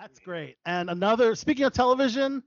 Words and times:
That's 0.00 0.18
great. 0.18 0.56
And 0.64 0.88
another, 0.88 1.34
speaking 1.34 1.66
of 1.66 1.74
television, 1.74 2.42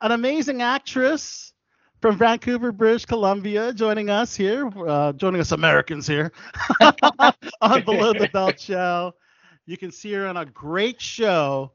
an 0.00 0.12
amazing 0.12 0.62
actress 0.62 1.52
from 2.00 2.16
Vancouver, 2.16 2.72
British 2.72 3.04
Columbia, 3.04 3.74
joining 3.74 4.08
us 4.08 4.34
here, 4.34 4.70
uh, 4.88 5.12
joining 5.12 5.42
us 5.42 5.52
Americans 5.52 6.06
here 6.06 6.32
on 7.60 7.84
Below 7.84 8.14
the 8.14 8.30
Belt 8.32 8.58
Show. 8.58 9.12
You 9.66 9.76
can 9.76 9.92
see 9.92 10.14
her 10.14 10.26
on 10.26 10.38
a 10.38 10.46
great 10.46 10.98
show 10.98 11.72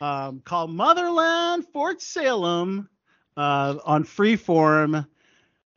um, 0.00 0.42
called 0.44 0.70
Motherland 0.70 1.66
Fort 1.72 2.00
Salem 2.00 2.88
uh, 3.36 3.78
on 3.84 4.04
Freeform. 4.04 5.04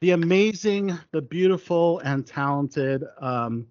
The 0.01 0.11
amazing, 0.11 0.95
the 1.09 1.23
beautiful, 1.23 1.97
and 2.01 2.23
talented 2.23 3.03
um, 3.19 3.65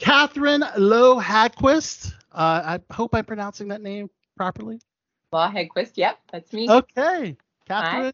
Catherine 0.00 0.64
Lough 0.76 1.20
Haggquist. 1.20 2.14
Uh, 2.32 2.78
I 2.90 2.92
hope 2.92 3.14
I'm 3.14 3.24
pronouncing 3.24 3.68
that 3.68 3.80
name 3.80 4.10
properly. 4.36 4.80
Lough 5.32 5.50
Haggquist, 5.50 5.92
yep, 5.96 6.18
that's 6.30 6.52
me. 6.52 6.68
Okay, 6.68 7.36
Catherine 7.66 8.12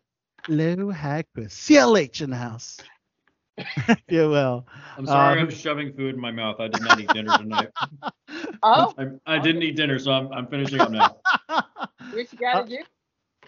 Lou 0.48 0.92
Haggquist, 0.92 1.50
CLH 1.50 2.22
in 2.22 2.30
the 2.30 2.36
house. 2.36 2.78
yeah, 4.08 4.26
well. 4.26 4.66
I'm 4.96 5.06
sorry, 5.06 5.40
Um, 5.40 5.46
I'm 5.46 5.50
shoving 5.50 5.92
food 5.92 6.14
in 6.14 6.20
my 6.20 6.30
mouth. 6.30 6.60
I 6.60 6.68
did 6.68 6.82
not 6.82 7.00
eat 7.00 7.12
dinner 7.12 7.36
tonight. 7.36 7.68
Oh, 8.62 8.92
I, 8.98 9.36
I 9.36 9.38
didn't 9.38 9.62
eat 9.62 9.76
dinner, 9.76 9.98
so 9.98 10.12
I'm, 10.12 10.32
I'm 10.32 10.46
finishing 10.48 10.80
up 10.80 10.90
now. 10.90 11.16
what 11.48 12.32
you 12.32 12.38
gotta 12.38 12.68
do? 12.68 12.78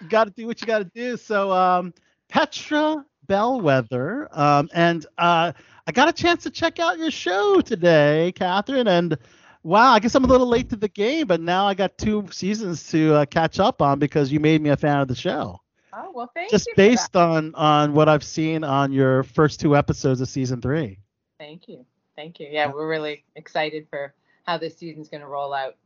you 0.01 0.09
got 0.09 0.25
to 0.25 0.31
do 0.31 0.47
what 0.47 0.61
you 0.61 0.67
got 0.67 0.79
to 0.79 0.85
do. 0.85 1.17
So, 1.17 1.53
um, 1.53 1.93
Petra 2.29 3.05
Bellwether, 3.27 4.29
um, 4.33 4.69
and 4.73 5.05
uh, 5.19 5.53
I 5.87 5.93
got 5.93 6.09
a 6.09 6.13
chance 6.13 6.43
to 6.45 6.51
check 6.51 6.79
out 6.79 6.99
your 6.99 7.11
show 7.11 7.61
today, 7.61 8.33
Catherine, 8.37 8.89
and 8.89 9.17
wow, 9.63 9.93
I 9.93 9.99
guess 10.01 10.15
I'm 10.15 10.25
a 10.25 10.29
little 10.29 10.47
late 10.49 10.71
to 10.71 10.77
the 10.77 10.89
game, 10.89 11.27
but 11.27 11.41
now 11.41 11.67
I 11.67 11.75
got 11.75 11.97
two 11.99 12.27
seasons 12.31 12.89
to 12.91 13.15
uh, 13.15 13.25
catch 13.27 13.59
up 13.61 13.83
on 13.83 13.99
because 13.99 14.33
you 14.33 14.41
made 14.41 14.61
me 14.63 14.71
a 14.71 14.77
fan 14.77 15.01
of 15.01 15.09
the 15.09 15.15
show. 15.15 15.61
Oh, 15.93 16.13
well, 16.15 16.31
thank 16.35 16.51
Just 16.51 16.67
you. 16.69 16.75
that. 16.77 16.77
based 16.77 17.17
on 17.17 17.55
on 17.57 17.93
what 17.95 18.09
I've 18.09 18.25
seen 18.25 18.63
on 18.65 18.93
your 18.93 19.23
first 19.25 19.61
two 19.61 19.77
episodes 19.77 20.21
of 20.21 20.29
season 20.29 20.61
three. 20.61 20.99
Thank 21.39 21.69
you. 21.69 21.85
Thank 22.17 22.39
you. 22.39 22.49
Yeah, 22.51 22.67
we're 22.71 22.89
really 22.89 23.25
excited 23.37 23.87
for 23.91 24.15
how 24.47 24.59
this 24.59 24.77
season's 24.77 25.09
going 25.09 25.23
to 25.23 25.27
roll 25.27 25.53
out. 25.53 25.77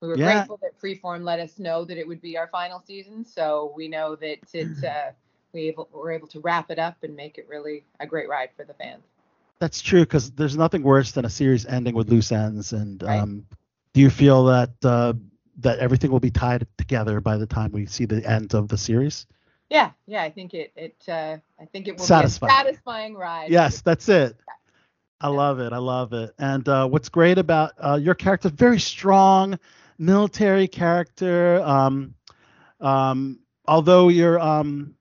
We 0.00 0.08
were 0.08 0.16
Yeah. 0.18 0.34
grateful 0.34 0.58
that 0.62 0.78
Freeform 0.80 1.22
let 1.22 1.40
us 1.40 1.58
know 1.58 1.84
that 1.84 1.98
it 1.98 2.06
would 2.06 2.20
be 2.20 2.36
our 2.36 2.48
final 2.48 2.80
season, 2.80 3.24
so 3.24 3.72
we 3.76 3.88
know 3.88 4.16
that 4.16 4.38
it 4.52 4.84
uh, 4.84 5.12
we 5.52 5.68
able, 5.68 5.88
we're 5.92 6.12
able 6.12 6.28
to 6.28 6.40
wrap 6.40 6.70
it 6.70 6.78
up 6.78 6.96
and 7.02 7.14
make 7.14 7.38
it 7.38 7.46
really 7.48 7.84
a 8.00 8.06
great 8.06 8.28
ride 8.28 8.50
for 8.56 8.64
the 8.64 8.74
fans. 8.74 9.04
That's 9.64 9.80
true 9.80 10.02
because 10.02 10.30
there's 10.32 10.58
nothing 10.58 10.82
worse 10.82 11.12
than 11.12 11.24
a 11.24 11.30
series 11.30 11.64
ending 11.64 11.94
with 11.94 12.10
loose 12.10 12.32
ends. 12.32 12.74
And 12.74 13.02
Right. 13.06 13.18
um, 13.18 13.46
do 13.94 14.02
you 14.02 14.10
feel 14.10 14.44
that 14.44 14.70
uh, 14.84 15.14
that 15.60 15.78
everything 15.78 16.10
will 16.10 16.20
be 16.20 16.30
tied 16.30 16.66
together 16.76 17.20
by 17.22 17.38
the 17.38 17.46
time 17.46 17.72
we 17.72 17.86
see 17.86 18.04
the 18.04 18.28
end 18.30 18.54
of 18.54 18.68
the 18.68 18.76
series? 18.76 19.26
Yeah, 19.70 19.92
yeah, 20.06 20.22
I 20.22 20.30
think 20.30 20.54
it 20.54 20.72
it 20.76 21.08
uh, 21.08 21.38
I 21.58 21.64
think 21.64 21.88
it 21.88 21.96
will 21.96 22.08
Satisfying. 22.08 22.52
be 22.52 22.68
a 22.68 22.74
satisfying 22.74 23.14
ride. 23.14 23.50
Yes, 23.52 23.80
that's 23.80 24.08
it. 24.08 24.36
I 25.20 25.28
love 25.28 25.60
it. 25.60 25.72
I 25.72 25.78
love 25.78 26.12
it. 26.12 26.34
And 26.38 26.68
uh, 26.68 26.86
what's 26.88 27.08
great 27.08 27.38
about 27.38 27.72
uh, 27.78 27.98
your 28.00 28.14
character, 28.14 28.50
very 28.50 28.80
strong 28.80 29.58
military 29.98 30.68
character. 30.68 31.62
Um, 31.62 32.14
um, 32.80 33.40
although 33.66 34.08
you're 34.08 34.38
um, 34.38 34.94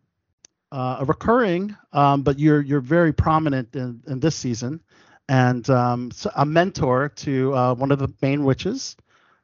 uh, 0.73 0.97
a 1.01 1.05
recurring, 1.05 1.75
um, 1.93 2.23
but 2.23 2.39
you're 2.39 2.61
you're 2.61 2.81
very 2.81 3.13
prominent 3.13 3.75
in, 3.75 4.01
in 4.07 4.19
this 4.19 4.35
season, 4.35 4.81
and 5.29 5.69
um, 5.69 6.11
so 6.11 6.31
a 6.35 6.45
mentor 6.45 7.09
to 7.09 7.53
uh, 7.55 7.73
one 7.75 7.91
of 7.91 7.99
the 7.99 8.09
main 8.21 8.43
witches, 8.43 8.97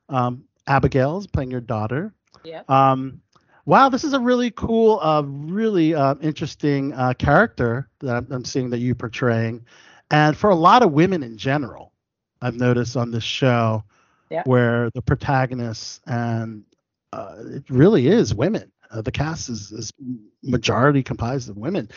um, 0.09 0.43
Abigail, 0.67 1.19
is 1.19 1.27
playing 1.27 1.51
your 1.51 1.61
daughter. 1.61 2.11
Yeah. 2.43 2.63
Um, 2.67 3.21
wow, 3.65 3.89
this 3.89 4.03
is 4.03 4.13
a 4.13 4.19
really 4.19 4.51
cool, 4.51 4.99
uh, 5.01 5.21
really 5.25 5.93
uh, 5.93 6.15
interesting 6.21 6.93
uh, 6.93 7.13
character 7.13 7.87
that 7.99 8.15
I'm, 8.15 8.27
I'm 8.31 8.45
seeing 8.45 8.69
that 8.71 8.79
you're 8.79 8.95
portraying, 8.95 9.65
and 10.11 10.35
for 10.35 10.49
a 10.49 10.55
lot 10.55 10.83
of 10.83 10.91
women 10.91 11.23
in 11.23 11.37
general, 11.37 11.93
I've 12.41 12.55
noticed 12.55 12.97
on 12.97 13.11
this 13.11 13.23
show, 13.23 13.83
Yeah. 14.31 14.43
where 14.45 14.89
the 14.95 15.01
protagonists 15.01 16.01
and 16.07 16.63
uh, 17.13 17.35
it 17.57 17.63
really 17.69 18.07
is 18.07 18.33
women. 18.33 18.71
Uh, 18.91 19.01
the 19.01 19.11
cast 19.11 19.49
is, 19.49 19.71
is 19.71 19.93
majority 20.43 21.03
comprised 21.03 21.49
of 21.49 21.57
women. 21.57 21.89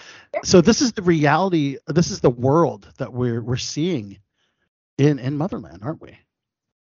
So 0.43 0.61
this 0.61 0.83
is 0.83 0.93
the 0.93 1.03
reality. 1.03 1.79
This 1.87 2.11
is 2.11 2.21
the 2.21 2.31
world 2.31 2.93
that 2.99 3.13
we're 3.13 3.41
we're 3.41 3.57
seeing 3.57 4.19
in 4.99 5.19
in 5.19 5.37
Motherland, 5.37 5.81
aren't 5.83 6.03
we? 6.03 6.19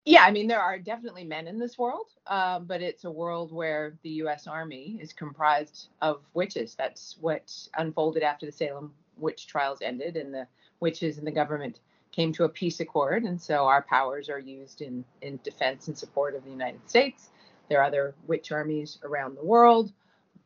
Yeah, 0.05 0.23
I 0.23 0.31
mean 0.31 0.47
there 0.47 0.61
are 0.61 0.79
definitely 0.79 1.25
men 1.25 1.47
in 1.47 1.59
this 1.59 1.77
world, 1.77 2.07
um, 2.27 2.65
but 2.65 2.81
it's 2.81 3.03
a 3.03 3.11
world 3.11 3.51
where 3.51 3.97
the 4.03 4.09
U.S. 4.21 4.47
Army 4.47 4.97
is 5.01 5.11
comprised 5.11 5.89
of 6.01 6.21
witches. 6.33 6.75
That's 6.75 7.17
what 7.19 7.53
unfolded 7.77 8.23
after 8.23 8.45
the 8.45 8.51
Salem 8.53 8.93
witch 9.17 9.47
trials 9.47 9.81
ended, 9.81 10.15
and 10.15 10.33
the 10.33 10.47
witches 10.79 11.17
and 11.17 11.27
the 11.27 11.31
government 11.31 11.79
came 12.13 12.31
to 12.33 12.45
a 12.45 12.49
peace 12.49 12.79
accord, 12.79 13.23
and 13.23 13.41
so 13.41 13.65
our 13.65 13.81
powers 13.81 14.29
are 14.29 14.39
used 14.39 14.81
in 14.81 15.03
in 15.21 15.39
defense 15.43 15.89
and 15.89 15.97
support 15.97 16.35
of 16.35 16.45
the 16.45 16.51
United 16.51 16.87
States. 16.89 17.29
There 17.69 17.79
are 17.79 17.83
other 17.85 18.15
witch 18.27 18.51
armies 18.51 18.99
around 19.03 19.35
the 19.35 19.43
world, 19.43 19.91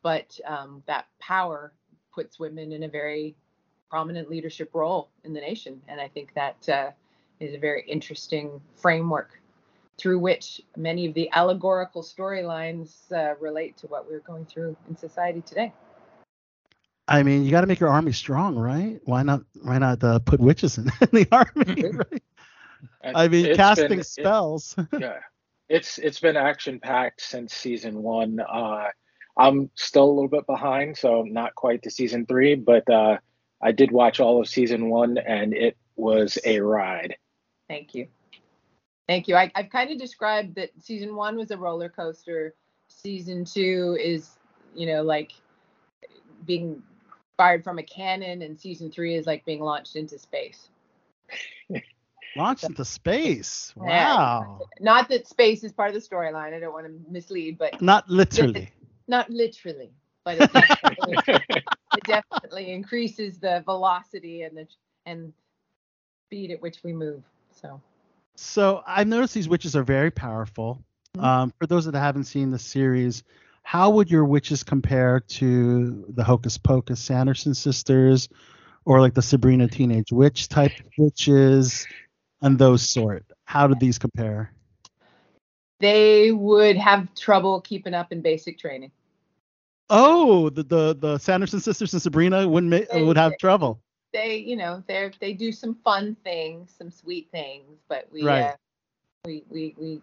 but 0.02 0.38
um, 0.46 0.82
that 0.86 1.06
power 1.20 1.72
puts 2.14 2.38
women 2.38 2.72
in 2.72 2.82
a 2.82 2.88
very 2.88 3.34
prominent 3.90 4.28
leadership 4.30 4.70
role 4.74 5.08
in 5.24 5.32
the 5.32 5.40
nation, 5.40 5.80
and 5.88 6.00
I 6.00 6.08
think 6.08 6.34
that 6.34 6.68
uh, 6.68 6.90
is 7.40 7.54
a 7.54 7.58
very 7.58 7.84
interesting 7.86 8.60
framework 8.76 9.38
through 9.98 10.18
which 10.18 10.60
many 10.76 11.06
of 11.06 11.14
the 11.14 11.30
allegorical 11.32 12.02
storylines 12.02 13.12
uh, 13.12 13.34
relate 13.38 13.76
to 13.76 13.86
what 13.88 14.08
we're 14.08 14.20
going 14.20 14.46
through 14.46 14.76
in 14.88 14.96
society 14.96 15.42
today. 15.42 15.72
I 17.08 17.22
mean, 17.22 17.44
you 17.44 17.50
got 17.50 17.60
to 17.62 17.66
make 17.66 17.80
your 17.80 17.90
army 17.90 18.12
strong, 18.12 18.56
right? 18.56 19.00
Why 19.04 19.22
not? 19.22 19.42
Why 19.62 19.78
not 19.78 20.02
uh, 20.02 20.18
put 20.20 20.40
witches 20.40 20.78
in, 20.78 20.84
in 21.00 21.08
the 21.12 21.28
army? 21.30 21.90
Right? 21.90 22.22
I 23.04 23.28
mean, 23.28 23.46
it's 23.46 23.56
casting 23.56 23.88
been- 23.88 23.98
it- 24.00 24.06
spells. 24.06 24.76
yeah, 24.98 25.18
it's 25.72 25.96
it's 25.96 26.20
been 26.20 26.36
action 26.36 26.78
packed 26.78 27.22
since 27.22 27.54
season 27.54 28.02
one. 28.02 28.40
Uh, 28.40 28.88
I'm 29.38 29.70
still 29.74 30.04
a 30.04 30.12
little 30.12 30.28
bit 30.28 30.46
behind, 30.46 30.98
so 30.98 31.22
not 31.22 31.54
quite 31.54 31.82
to 31.84 31.90
season 31.90 32.26
three, 32.26 32.54
but 32.54 32.88
uh, 32.90 33.16
I 33.62 33.72
did 33.72 33.90
watch 33.90 34.20
all 34.20 34.38
of 34.38 34.46
season 34.46 34.90
one, 34.90 35.16
and 35.16 35.54
it 35.54 35.78
was 35.96 36.36
a 36.44 36.60
ride. 36.60 37.16
Thank 37.70 37.94
you. 37.94 38.08
Thank 39.08 39.28
you. 39.28 39.34
I, 39.34 39.50
I've 39.54 39.70
kind 39.70 39.90
of 39.90 39.98
described 39.98 40.56
that 40.56 40.70
season 40.78 41.16
one 41.16 41.36
was 41.36 41.50
a 41.50 41.56
roller 41.56 41.88
coaster. 41.88 42.54
Season 42.88 43.46
two 43.46 43.96
is, 43.98 44.28
you 44.74 44.86
know, 44.86 45.02
like 45.02 45.32
being 46.44 46.82
fired 47.38 47.64
from 47.64 47.78
a 47.78 47.82
cannon, 47.82 48.42
and 48.42 48.60
season 48.60 48.90
three 48.90 49.14
is 49.14 49.26
like 49.26 49.42
being 49.46 49.62
launched 49.62 49.96
into 49.96 50.18
space. 50.18 50.68
Launched 52.34 52.64
into 52.64 52.84
space. 52.84 53.72
Yeah. 53.76 54.16
Wow. 54.16 54.60
Not 54.80 55.08
that 55.10 55.26
space 55.26 55.64
is 55.64 55.72
part 55.72 55.94
of 55.94 55.94
the 55.94 56.00
storyline. 56.00 56.54
I 56.54 56.60
don't 56.60 56.72
want 56.72 56.86
to 56.86 56.92
mislead, 57.10 57.58
but 57.58 57.80
Not 57.82 58.08
literally. 58.08 58.70
not 59.08 59.28
literally, 59.28 59.90
but 60.24 60.38
it 60.38 60.52
definitely, 60.52 61.18
it 61.26 62.04
definitely 62.06 62.72
increases 62.72 63.38
the 63.38 63.62
velocity 63.66 64.42
and 64.42 64.56
the 64.56 64.66
and 65.04 65.32
speed 66.26 66.50
at 66.50 66.62
which 66.62 66.82
we 66.82 66.92
move. 66.92 67.22
So 67.50 67.80
So 68.36 68.82
I've 68.86 69.08
noticed 69.08 69.34
these 69.34 69.48
witches 69.48 69.76
are 69.76 69.82
very 69.82 70.10
powerful. 70.10 70.82
Mhm. 71.16 71.22
Um, 71.22 71.52
for 71.58 71.66
those 71.66 71.84
that 71.84 71.94
haven't 71.94 72.24
seen 72.24 72.50
the 72.50 72.58
series, 72.58 73.22
how 73.62 73.90
would 73.90 74.10
your 74.10 74.24
witches 74.24 74.62
compare 74.62 75.20
to 75.20 76.04
the 76.08 76.24
Hocus 76.24 76.56
Pocus 76.56 77.00
Sanderson 77.00 77.52
sisters, 77.54 78.28
or 78.84 79.00
like 79.00 79.14
the 79.14 79.22
Sabrina 79.22 79.68
Teenage 79.68 80.10
Witch 80.10 80.48
type 80.48 80.72
witches, 80.96 81.86
and 82.42 82.58
those 82.58 82.82
sort? 82.88 83.24
How 83.44 83.66
do 83.66 83.74
these 83.78 83.98
compare? 83.98 84.50
they 85.80 86.30
would 86.30 86.76
have 86.76 87.12
trouble 87.16 87.60
keeping 87.60 87.92
up 87.92 88.12
in 88.12 88.20
basic 88.20 88.56
training. 88.56 88.92
Oh, 89.90 90.48
the 90.50 90.62
the, 90.62 90.94
the 90.94 91.18
Sanderson 91.18 91.58
sisters 91.60 91.92
and 91.92 92.00
Sabrina 92.00 92.46
wouldn't 92.46 92.70
ma- 92.70 92.86
They- 92.92 93.02
would 93.02 93.16
have 93.16 93.32
they- 93.32 93.36
trouble. 93.38 93.80
They, 94.12 94.36
you 94.36 94.56
know, 94.56 94.82
they 94.86 95.10
they 95.20 95.32
do 95.32 95.50
some 95.52 95.74
fun 95.82 96.16
things, 96.22 96.70
some 96.78 96.90
sweet 96.90 97.28
things, 97.32 97.78
but 97.88 98.06
we 98.12 98.22
Right. 98.22 98.42
uh, 98.42 98.56
we 99.24 99.42
we 99.48 99.74
we 99.78 100.02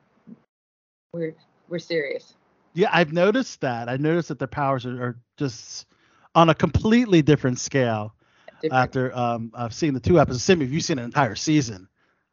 we're 1.13 1.35
we're 1.69 1.79
serious. 1.79 2.33
Yeah, 2.73 2.89
I've 2.91 3.13
noticed 3.13 3.61
that. 3.61 3.87
I 3.87 3.97
noticed 3.97 4.27
that 4.29 4.39
their 4.39 4.47
powers 4.47 4.85
are, 4.85 5.01
are 5.01 5.17
just 5.37 5.85
on 6.35 6.49
a 6.49 6.55
completely 6.55 7.21
different 7.21 7.59
scale. 7.59 8.13
Different. 8.61 8.73
After 8.83 9.15
um, 9.15 9.51
I've 9.53 9.73
seen 9.75 9.93
the 9.93 9.99
two 9.99 10.19
episodes, 10.19 10.43
Sim, 10.43 10.61
if 10.61 10.71
you've 10.71 10.83
seen 10.83 10.97
an 10.99 11.05
entire 11.05 11.35
season, 11.35 11.87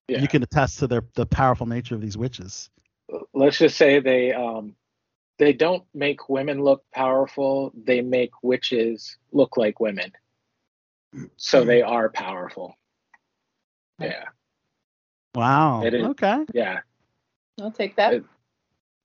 Yeah. 0.08 0.20
you 0.20 0.28
can 0.28 0.42
attest 0.42 0.78
to 0.78 0.86
their 0.86 1.02
the 1.14 1.26
powerful 1.26 1.66
nature 1.66 1.94
of 1.94 2.00
these 2.00 2.16
witches. 2.16 2.70
Let's 3.34 3.58
just 3.58 3.76
say 3.76 3.98
they 4.00 4.32
um, 4.32 4.74
they 5.38 5.52
don't 5.52 5.84
make 5.94 6.28
women 6.28 6.62
look 6.62 6.84
powerful. 6.92 7.72
They 7.74 8.00
make 8.02 8.30
witches 8.42 9.16
look 9.32 9.56
like 9.56 9.80
women, 9.80 10.12
so 11.36 11.64
they 11.64 11.82
are 11.82 12.08
powerful. 12.08 12.76
Yeah, 14.00 14.24
Wow. 15.34 15.82
It 15.84 15.94
is. 15.94 16.04
Okay. 16.06 16.44
yeah. 16.52 16.80
I'll 17.60 17.70
take 17.72 17.96
that. 17.96 18.14
It- 18.14 18.24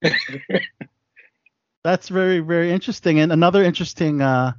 That's 1.84 2.10
very 2.10 2.40
very 2.40 2.72
interesting. 2.72 3.20
And 3.20 3.32
another 3.32 3.64
interesting 3.64 4.22
uh, 4.22 4.54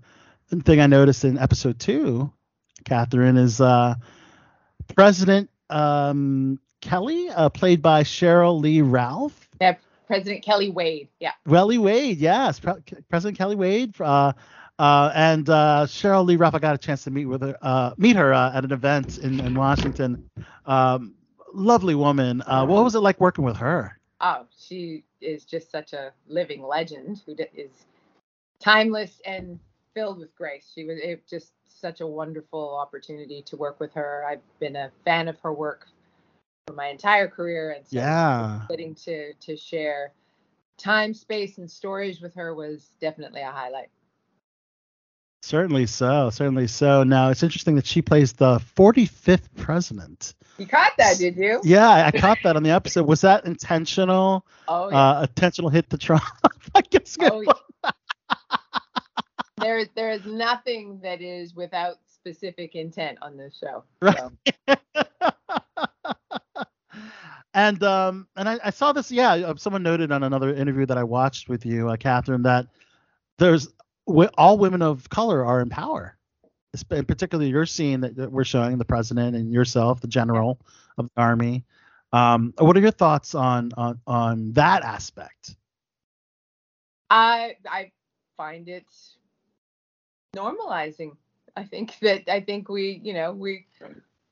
thing 0.65 0.81
I 0.81 0.87
noticed 0.87 1.25
in 1.25 1.39
episode 1.39 1.79
two, 1.79 2.33
Catherine, 2.85 3.37
is 3.37 3.61
uh, 3.61 3.95
President 4.97 5.49
um, 5.73 6.59
Kelly, 6.81 7.29
uh, 7.31 7.49
played 7.49 7.83
by 7.83 8.03
Sheryl 8.03 8.61
Lee 8.61 8.83
Ralph. 8.83 9.49
Yeah, 9.61 9.77
President 10.07 10.45
Kelly 10.45 10.71
Wade. 10.71 11.09
Yeah. 11.21 11.33
Welly 11.47 11.79
Wade, 11.79 12.19
yes, 12.19 12.61
Pre- 12.61 12.75
President 13.09 13.39
Kelly 13.39 13.57
Wade. 13.57 13.99
Uh, 14.01 14.33
uh, 14.79 15.13
and 15.15 15.49
uh, 15.49 15.87
Sheryl 15.87 16.27
Lee 16.27 16.37
Ralph, 16.37 16.55
I 16.55 16.59
got 16.59 16.75
a 16.75 16.79
chance 16.79 17.05
to 17.05 17.11
meet 17.11 17.27
with 17.27 17.43
her, 17.43 17.57
uh, 17.63 17.95
meet 17.97 18.17
her 18.17 18.35
uh, 18.35 18.53
at 18.55 18.65
an 18.65 18.73
event 18.73 19.19
in, 19.19 19.41
in 19.41 19.55
Washington. 19.55 20.29
Um, 20.67 21.15
lovely 21.55 21.95
woman. 21.95 22.43
Uh, 22.47 22.67
what 22.67 22.83
was 22.83 22.95
it 22.95 23.01
like 23.01 23.21
working 23.21 23.45
with 23.45 23.57
her? 23.57 23.99
Oh, 24.21 24.47
she 24.57 25.05
is 25.21 25.45
just 25.45 25.71
such 25.71 25.93
a 25.93 26.13
living 26.29 26.63
legend 26.63 27.23
who 27.27 27.35
d- 27.35 27.47
is 27.55 27.71
timeless 28.61 29.21
and 29.25 29.59
filled 29.95 30.19
with 30.19 30.35
grace. 30.35 30.71
She 30.75 30.85
was 30.85 30.99
it, 30.99 31.27
just 31.29 31.53
such 31.83 32.01
a 32.01 32.07
wonderful 32.07 32.77
opportunity 32.79 33.43
to 33.43 33.57
work 33.57 33.79
with 33.81 33.93
her. 33.95 34.25
I've 34.27 34.41
been 34.61 34.77
a 34.77 34.91
fan 35.05 35.29
of 35.29 35.39
her 35.41 35.53
work 35.53 35.89
for 36.67 36.75
my 36.75 36.87
entire 36.87 37.29
career, 37.29 37.73
and 37.73 37.87
so 37.87 37.97
Yeah. 37.99 38.61
getting 38.71 38.95
to 38.95 39.35
to 39.35 39.57
share 39.57 40.13
time, 40.79 41.13
space, 41.13 41.59
and 41.59 41.71
stories 41.71 42.21
with 42.23 42.35
her 42.37 42.55
was 42.55 42.89
definitely 43.01 43.43
a 43.43 43.51
highlight. 43.51 43.91
Certainly 45.43 45.87
so. 45.87 46.31
Certainly 46.31 46.69
so. 46.69 47.03
Now 47.03 47.31
it's 47.31 47.43
interesting 47.43 47.75
that 47.75 47.87
she 47.87 48.01
plays 48.01 48.33
the 48.33 48.61
45th 48.77 49.49
president. 49.57 50.35
You 50.59 50.67
caught 50.69 50.93
that, 50.99 51.19
did 51.19 51.37
you? 51.37 51.61
Yeah, 51.65 51.89
I, 51.89 52.07
I 52.07 52.11
caught 52.13 52.39
that 52.45 52.55
on 52.55 52.63
the 52.63 52.71
episode. 52.71 53.09
Was 53.09 53.23
that 53.23 53.45
intentional? 53.45 54.47
Oh, 54.69 54.89
yeah. 54.89 55.11
Uh, 55.11 55.23
intentional 55.23 55.69
hit 55.71 55.91
the 55.91 55.99
Trump? 55.99 56.23
I 56.77 56.83
guess. 56.83 57.17
Oh, 57.21 57.41
yeah. 57.41 57.91
There, 59.63 59.85
there 59.95 60.11
is 60.11 60.25
nothing 60.27 61.01
that 61.03 61.21
is 61.23 61.55
without 61.55 61.97
specific 62.07 62.75
intent 62.75 63.19
on 63.23 63.37
this 63.37 63.59
show. 63.59 63.85
Right. 64.01 64.19
And 67.55 67.83
um, 67.83 68.27
and 68.37 68.49
I, 68.49 68.59
I 68.65 68.71
saw 68.71 68.93
this. 68.93 69.11
Yeah, 69.13 69.33
uh, 69.33 69.57
someone 69.57 69.83
noted 69.83 70.11
on 70.11 70.23
another 70.23 70.55
interview 70.55 70.87
that 70.87 70.97
I 70.97 71.05
watched 71.05 71.51
with 71.51 71.67
you, 71.67 71.91
uh, 71.91 71.97
Catherine, 71.97 72.43
that 72.45 72.67
there's 73.39 73.69
all 74.39 74.57
women 74.57 74.81
of 74.81 75.09
color 75.11 75.45
are 75.45 75.61
in 75.61 75.69
power. 75.69 76.17
Esp- 76.75 76.97
In 76.97 77.05
particular, 77.05 77.45
you're 77.45 77.67
seeing 77.67 78.01
that, 78.01 78.17
that 78.17 78.33
we're 78.33 78.45
showing 78.45 78.79
the 78.79 78.87
president 78.87 79.37
and 79.37 79.53
yourself, 79.53 80.01
the 80.01 80.09
general 80.09 80.61
of 80.97 81.11
the 81.15 81.21
army. 81.21 81.65
Um, 82.13 82.55
what 82.59 82.77
are 82.77 82.81
your 82.81 82.91
thoughts 82.91 83.35
on 83.35 83.71
on 83.77 84.01
on 84.07 84.53
that 84.55 84.83
aspect? 84.83 85.57
I, 87.11 87.57
I 87.69 87.93
find 88.39 88.69
it 88.69 88.87
normalizing. 90.35 91.17
I 91.57 91.65
think 91.65 91.99
that 92.03 92.29
I 92.29 92.41
think 92.41 92.69
we, 92.69 93.01
you 93.03 93.15
know, 93.15 93.33
we. 93.33 93.67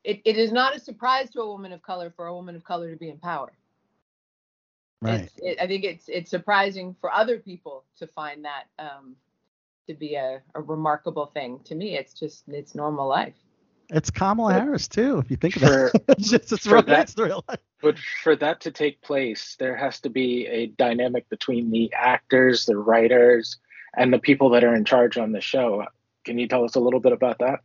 It, 0.03 0.23
it 0.25 0.39
is 0.39 0.51
not 0.51 0.75
a 0.75 0.81
surprise 0.81 1.29
to 1.31 1.43
a 1.43 1.47
woman 1.47 1.73
of 1.73 1.83
color 1.83 2.11
for 2.17 2.27
a 2.27 2.35
woman 2.35 2.57
of 2.57 2.65
color 2.65 2.91
to 2.91 2.97
be 2.97 3.11
in 3.11 3.19
power. 3.19 3.53
Right. 5.03 5.31
It, 5.39 5.59
I 5.61 5.67
think 5.67 5.85
it's 5.85 6.09
it's 6.09 6.31
surprising 6.31 6.97
for 7.01 7.13
other 7.13 7.39
people 7.39 7.85
to 7.99 8.07
find 8.07 8.45
that 8.45 8.65
um, 8.79 9.17
to 9.89 9.95
be 9.95 10.15
a, 10.15 10.41
a 10.55 10.61
remarkable 10.63 11.27
thing. 11.27 11.61
To 11.65 11.75
me, 11.75 11.99
it's 11.99 12.15
just 12.15 12.45
it's 12.49 12.75
normal 12.75 13.09
life. 13.09 13.35
It's 13.93 14.09
Kamala 14.11 14.53
Harris 14.53 14.87
too, 14.87 15.19
if 15.19 15.31
you 15.31 15.37
think 15.37 15.57
about 15.57 15.69
For- 15.69 15.87
it. 15.97 16.05
it's 16.09 16.31
just 16.31 16.53
it's 16.53 16.67
real, 16.67 16.83
that- 16.83 17.11
it's 17.11 17.19
real 17.19 17.45
life. 17.49 17.59
But 17.83 17.99
for 18.23 18.37
that 18.37 18.61
to 18.61 18.71
take 18.71 19.01
place, 19.03 19.57
there 19.59 19.75
has 19.75 20.01
to 20.01 20.11
be 20.11 20.47
a 20.47 20.67
dynamic 20.67 21.29
between 21.29 21.71
the 21.71 21.93
actors, 21.95 22.67
the 22.67 22.77
writers, 22.77 23.57
and 23.97 24.13
the 24.13 24.19
people 24.19 24.51
that 24.51 24.65
are 24.65 24.75
in 24.75 24.85
charge 24.85 25.19
on 25.19 25.33
the 25.33 25.41
show. 25.41 25.85
Can 26.25 26.39
you 26.39 26.49
tell 26.49 26.65
us 26.65 26.75
a 26.75 26.81
little 26.81 27.01
bit 27.01 27.13
about 27.13 27.39
that? 27.39 27.61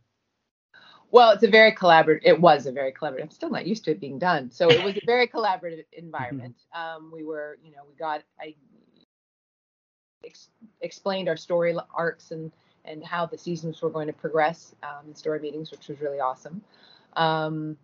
Well, 1.10 1.30
it's 1.30 1.44
a 1.44 1.48
very 1.48 1.72
collaborative. 1.72 2.20
It 2.24 2.40
was 2.40 2.66
a 2.66 2.72
very 2.72 2.92
collaborative. 2.92 3.22
I'm 3.22 3.30
still 3.30 3.50
not 3.50 3.66
used 3.66 3.84
to 3.84 3.92
it 3.92 4.00
being 4.00 4.18
done. 4.18 4.50
So 4.50 4.68
it 4.68 4.82
was 4.82 4.96
a 4.96 5.06
very 5.06 5.26
collaborative 5.34 5.84
environment. 5.92 6.56
Um, 6.74 7.10
we 7.12 7.24
were, 7.24 7.58
you 7.62 7.70
know, 7.70 7.82
we 7.88 7.94
got 7.94 8.22
I 8.40 8.54
ex- 10.24 10.50
explained 10.80 11.28
our 11.28 11.36
story 11.36 11.76
arcs 11.94 12.32
and 12.32 12.50
and 12.84 13.04
how 13.04 13.26
the 13.26 13.38
seasons 13.38 13.82
were 13.82 13.90
going 13.90 14.06
to 14.06 14.12
progress 14.12 14.74
um, 14.82 15.08
in 15.08 15.14
story 15.14 15.40
meetings, 15.40 15.70
which 15.70 15.88
was 15.88 16.00
really 16.00 16.20
awesome. 16.20 16.62
Um, 17.14 17.76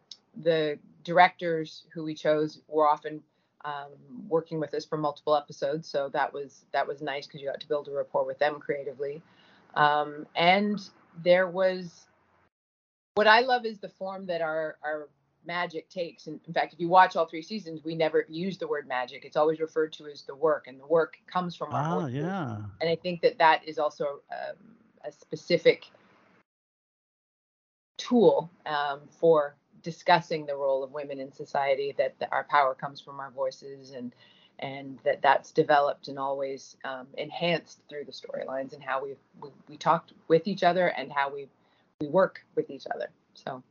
the 0.42 0.78
directors 1.04 1.84
who 1.92 2.04
we 2.04 2.14
chose 2.14 2.60
were 2.68 2.86
often 2.88 3.20
um, 3.64 3.92
working 4.28 4.60
with 4.60 4.74
us 4.74 4.84
for 4.84 4.96
multiple 4.96 5.36
episodes, 5.36 5.88
so 5.88 6.08
that 6.12 6.32
was 6.32 6.64
that 6.72 6.86
was 6.86 7.02
nice 7.02 7.26
because 7.26 7.40
you 7.40 7.48
got 7.48 7.60
to 7.60 7.68
build 7.68 7.88
a 7.88 7.92
rapport 7.92 8.24
with 8.24 8.38
them 8.38 8.60
creatively. 8.60 9.22
Um, 9.74 10.26
and 10.36 10.80
there 11.22 11.48
was 11.48 12.06
what 13.14 13.26
I 13.26 13.40
love 13.40 13.64
is 13.64 13.78
the 13.78 13.88
form 13.88 14.26
that 14.26 14.40
our 14.40 14.76
our 14.82 15.08
magic 15.44 15.88
takes. 15.88 16.26
And 16.26 16.40
in 16.46 16.52
fact, 16.52 16.72
if 16.72 16.80
you 16.80 16.88
watch 16.88 17.16
all 17.16 17.26
three 17.26 17.42
seasons, 17.42 17.82
we 17.84 17.94
never 17.94 18.26
use 18.28 18.58
the 18.58 18.68
word 18.68 18.86
magic. 18.86 19.24
It's 19.24 19.36
always 19.36 19.60
referred 19.60 19.92
to 19.94 20.06
as 20.06 20.22
the 20.22 20.34
work, 20.34 20.66
and 20.66 20.78
the 20.78 20.86
work 20.86 21.16
comes 21.26 21.56
from 21.56 21.72
our 21.72 21.82
Ah, 21.82 22.06
yeah. 22.06 22.56
And 22.80 22.90
I 22.90 22.96
think 22.96 23.22
that 23.22 23.38
that 23.38 23.66
is 23.66 23.78
also 23.78 24.20
um, 24.30 24.56
a 25.04 25.12
specific 25.12 25.86
tool 27.98 28.50
um, 28.66 29.00
for 29.10 29.56
discussing 29.82 30.46
the 30.46 30.56
role 30.56 30.82
of 30.84 30.92
women 30.92 31.20
in 31.20 31.32
society. 31.32 31.94
That, 31.98 32.18
that 32.18 32.30
our 32.32 32.44
power 32.44 32.74
comes 32.74 33.00
from 33.00 33.20
our 33.20 33.30
voices, 33.30 33.90
and 33.90 34.14
and 34.58 34.98
that 35.04 35.22
that's 35.22 35.50
developed 35.50 36.08
and 36.08 36.18
always 36.18 36.76
um, 36.84 37.06
enhanced 37.18 37.80
through 37.88 38.04
the 38.04 38.12
storylines 38.12 38.74
and 38.74 38.82
how 38.82 39.02
we, 39.02 39.16
we 39.40 39.48
we 39.68 39.76
talked 39.76 40.12
with 40.28 40.46
each 40.46 40.62
other 40.62 40.88
and 40.88 41.10
how 41.12 41.32
we 41.32 41.48
we 42.00 42.08
work 42.08 42.44
with 42.54 42.70
each 42.70 42.86
other. 42.94 43.08
So 43.34 43.62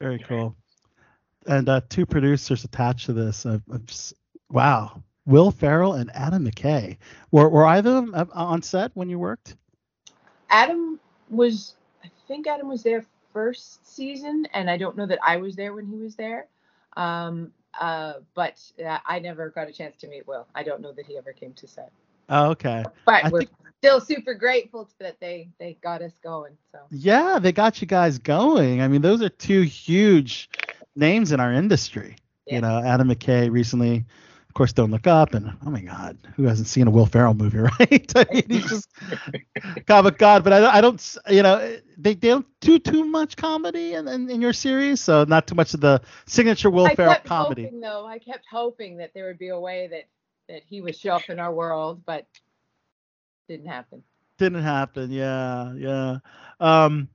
Very 0.00 0.18
cool. 0.18 0.56
And 1.46 1.68
uh, 1.68 1.82
two 1.88 2.06
producers 2.06 2.64
attached 2.64 3.06
to 3.06 3.12
this. 3.12 3.44
Uh, 3.44 3.58
uh, 3.72 3.78
wow. 4.50 5.02
Will 5.26 5.50
Ferrell 5.50 5.94
and 5.94 6.10
Adam 6.14 6.46
McKay. 6.46 6.98
Were, 7.30 7.48
were 7.48 7.66
either 7.66 7.96
of 7.96 8.12
them 8.12 8.30
on 8.34 8.62
set 8.62 8.90
when 8.94 9.08
you 9.08 9.18
worked? 9.18 9.56
Adam 10.50 11.00
was, 11.30 11.74
I 12.04 12.10
think 12.28 12.46
Adam 12.46 12.68
was 12.68 12.82
there 12.82 13.04
first 13.34 13.86
season, 13.86 14.46
and 14.54 14.70
I 14.70 14.78
don't 14.78 14.96
know 14.96 15.04
that 15.06 15.18
I 15.22 15.36
was 15.36 15.54
there 15.56 15.74
when 15.74 15.84
he 15.86 15.96
was 15.98 16.14
there. 16.14 16.46
Um, 16.96 17.52
uh, 17.78 18.14
but 18.34 18.62
uh, 18.82 18.98
I 19.04 19.18
never 19.18 19.50
got 19.50 19.68
a 19.68 19.72
chance 19.72 19.96
to 19.98 20.08
meet 20.08 20.26
Will. 20.26 20.46
I 20.54 20.62
don't 20.62 20.80
know 20.80 20.92
that 20.92 21.04
he 21.04 21.18
ever 21.18 21.32
came 21.32 21.52
to 21.54 21.66
set. 21.66 21.90
Oh, 22.30 22.50
okay. 22.52 22.84
But 23.04 23.24
I 23.24 23.28
we're 23.28 23.40
think- 23.40 23.50
still 23.82 24.00
super 24.00 24.32
grateful 24.32 24.88
that 24.98 25.20
they 25.20 25.48
they 25.58 25.76
got 25.82 26.00
us 26.00 26.12
going. 26.22 26.56
So 26.72 26.78
Yeah, 26.90 27.38
they 27.38 27.52
got 27.52 27.80
you 27.82 27.86
guys 27.86 28.16
going. 28.18 28.80
I 28.80 28.88
mean, 28.88 29.02
those 29.02 29.20
are 29.20 29.28
two 29.28 29.62
huge 29.62 30.48
names 30.96 31.32
in 31.32 31.40
our 31.40 31.52
industry. 31.52 32.16
Yeah. 32.46 32.54
You 32.54 32.60
know, 32.62 32.82
Adam 32.82 33.08
McKay 33.08 33.50
recently, 33.50 34.04
of 34.48 34.54
course, 34.54 34.72
Don't 34.72 34.90
Look 34.90 35.06
Up, 35.06 35.34
and 35.34 35.52
oh 35.66 35.70
my 35.70 35.80
God, 35.80 36.16
who 36.36 36.44
hasn't 36.44 36.68
seen 36.68 36.86
a 36.86 36.90
Will 36.90 37.06
Ferrell 37.06 37.34
movie, 37.34 37.58
right? 37.80 38.12
I 38.16 38.26
mean, 38.32 38.44
he's 38.48 38.68
just 38.70 38.88
comic 39.86 40.16
god. 40.16 40.44
But 40.44 40.52
I, 40.52 40.78
I 40.78 40.80
don't, 40.80 41.16
you 41.28 41.42
know, 41.42 41.76
they, 41.96 42.14
they 42.14 42.28
don't 42.28 42.46
do 42.60 42.78
too 42.78 43.04
much 43.04 43.36
comedy 43.36 43.94
in, 43.94 44.08
in, 44.08 44.30
in 44.30 44.40
your 44.40 44.52
series, 44.52 45.00
so 45.00 45.24
not 45.24 45.46
too 45.46 45.54
much 45.54 45.74
of 45.74 45.80
the 45.80 46.00
signature 46.26 46.70
Will 46.70 46.86
I 46.86 46.94
Ferrell 46.94 47.16
comedy. 47.24 47.64
hoping 47.64 47.80
though. 47.80 48.06
I 48.06 48.18
kept 48.18 48.46
hoping 48.50 48.96
that 48.98 49.12
there 49.14 49.26
would 49.26 49.38
be 49.38 49.48
a 49.48 49.58
way 49.58 49.88
that 49.88 50.08
that 50.48 50.62
he 50.66 50.80
would 50.80 50.96
show 50.96 51.14
up 51.14 51.30
in 51.30 51.40
our 51.40 51.52
world, 51.52 52.02
but 52.04 52.26
didn't 53.48 53.66
happen. 53.66 54.02
Didn't 54.38 54.62
happen. 54.62 55.10
Yeah, 55.10 55.72
yeah. 55.74 56.18
Um, 56.60 57.08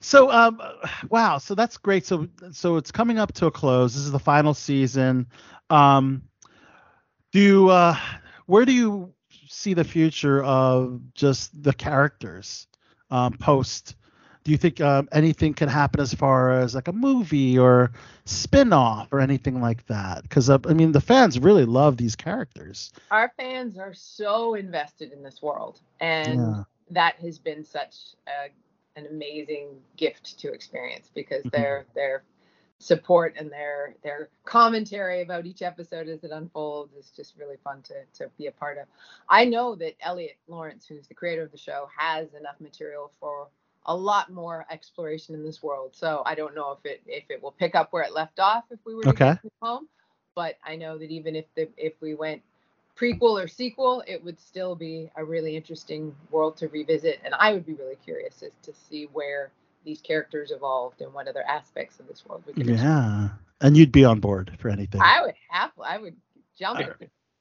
so 0.00 0.30
um, 0.30 0.60
wow. 1.08 1.38
So 1.38 1.54
that's 1.54 1.76
great. 1.76 2.06
So 2.06 2.28
so 2.52 2.76
it's 2.76 2.92
coming 2.92 3.18
up 3.18 3.32
to 3.34 3.46
a 3.46 3.50
close. 3.50 3.94
This 3.94 4.04
is 4.04 4.12
the 4.12 4.18
final 4.18 4.54
season. 4.54 5.26
Um, 5.70 6.22
do 7.32 7.40
you, 7.40 7.68
uh, 7.70 7.96
where 8.44 8.66
do 8.66 8.72
you 8.72 9.14
see 9.48 9.72
the 9.72 9.84
future 9.84 10.44
of 10.44 11.00
just 11.14 11.62
the 11.62 11.72
characters 11.72 12.66
um, 13.10 13.32
post? 13.38 13.96
Do 14.44 14.50
you 14.50 14.56
think 14.56 14.80
um, 14.80 15.08
anything 15.12 15.54
can 15.54 15.68
happen 15.68 16.00
as 16.00 16.12
far 16.14 16.50
as 16.50 16.74
like 16.74 16.88
a 16.88 16.92
movie 16.92 17.58
or 17.58 17.92
spin-off 18.24 19.12
or 19.12 19.20
anything 19.20 19.60
like 19.60 19.86
that? 19.86 20.22
Because 20.22 20.50
uh, 20.50 20.58
I 20.66 20.72
mean, 20.74 20.92
the 20.92 21.00
fans 21.00 21.38
really 21.38 21.64
love 21.64 21.96
these 21.96 22.16
characters. 22.16 22.92
Our 23.10 23.32
fans 23.36 23.78
are 23.78 23.94
so 23.94 24.54
invested 24.54 25.12
in 25.12 25.22
this 25.22 25.42
world, 25.42 25.80
and 26.00 26.38
Yeah. 26.40 26.64
that 26.90 27.16
has 27.16 27.38
been 27.38 27.64
such 27.64 28.16
a, 28.26 28.50
an 28.98 29.06
amazing 29.06 29.80
gift 29.96 30.38
to 30.40 30.52
experience 30.52 31.10
because 31.14 31.44
Mhm. 31.44 31.52
their 31.52 31.86
their 31.94 32.24
support 32.78 33.34
and 33.38 33.48
their 33.50 33.94
their 34.02 34.28
commentary 34.44 35.22
about 35.22 35.46
each 35.46 35.62
episode 35.62 36.08
as 36.08 36.24
it 36.24 36.32
unfolds 36.32 36.94
is 36.94 37.10
just 37.12 37.36
really 37.38 37.56
fun 37.58 37.80
to 37.82 37.94
to 38.14 38.28
be 38.38 38.46
a 38.48 38.52
part 38.52 38.76
of. 38.78 38.86
I 39.28 39.44
know 39.44 39.76
that 39.76 39.94
Eliot 40.00 40.36
Laurence, 40.48 40.84
who's 40.86 41.06
the 41.06 41.14
creator 41.14 41.42
of 41.42 41.52
the 41.52 41.58
show, 41.58 41.88
has 41.96 42.34
enough 42.34 42.60
material 42.60 43.12
for 43.20 43.48
a 43.86 43.96
lot 43.96 44.32
more 44.32 44.66
exploration 44.70 45.34
in 45.34 45.44
this 45.44 45.62
world. 45.62 45.90
So 45.94 46.22
I 46.26 46.34
don't 46.34 46.54
know 46.54 46.72
if 46.72 46.84
it 46.84 47.02
if 47.06 47.24
it 47.30 47.42
will 47.42 47.52
pick 47.52 47.74
up 47.74 47.92
where 47.92 48.02
it 48.04 48.12
left 48.14 48.40
off 48.40 48.64
if 48.70 48.78
we 48.84 48.94
were 48.94 49.06
to 49.06 49.14
Okay. 49.14 49.34
get 49.34 49.40
to 49.42 49.50
home, 49.62 49.88
but 50.34 50.56
I 50.64 50.76
know 50.76 50.98
that 50.98 51.10
even 51.10 51.36
if 51.36 51.46
the 51.54 51.68
if 51.76 51.94
we 52.00 52.14
went 52.14 52.42
prequel 52.96 53.42
or 53.42 53.48
sequel, 53.48 54.02
it 54.06 54.22
would 54.24 54.38
still 54.40 54.74
be 54.74 55.10
a 55.16 55.24
really 55.24 55.56
interesting 55.56 56.14
world 56.30 56.56
to 56.58 56.68
revisit, 56.68 57.20
and 57.24 57.34
I 57.34 57.52
would 57.52 57.66
be 57.66 57.74
really 57.74 57.96
curious 58.04 58.42
as 58.42 58.52
to 58.62 58.72
see 58.74 59.04
where 59.12 59.50
these 59.84 60.00
characters 60.00 60.50
evolved 60.50 61.00
and 61.00 61.12
what 61.12 61.28
other 61.28 61.42
aspects 61.48 61.98
of 62.00 62.06
this 62.08 62.24
world 62.26 62.42
we 62.46 62.54
could. 62.54 62.68
explore. 62.68 62.88
Yeah, 62.90 63.28
and 63.60 63.76
you'd 63.76 63.92
be 63.92 64.04
on 64.04 64.20
board 64.20 64.56
for 64.58 64.68
anything. 64.68 65.00
I 65.00 65.22
would 65.22 65.34
have, 65.50 65.72
I 65.82 65.98
would 65.98 66.16
jump. 66.58 66.80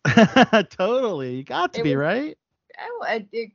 totally, 0.70 1.36
you 1.36 1.44
got 1.44 1.74
to 1.74 1.82
It 1.82 1.84
be 1.84 1.96
was- 1.96 1.96
right. 1.96 2.38
I, 2.78 3.14
I, 3.14 3.28
it, 3.32 3.52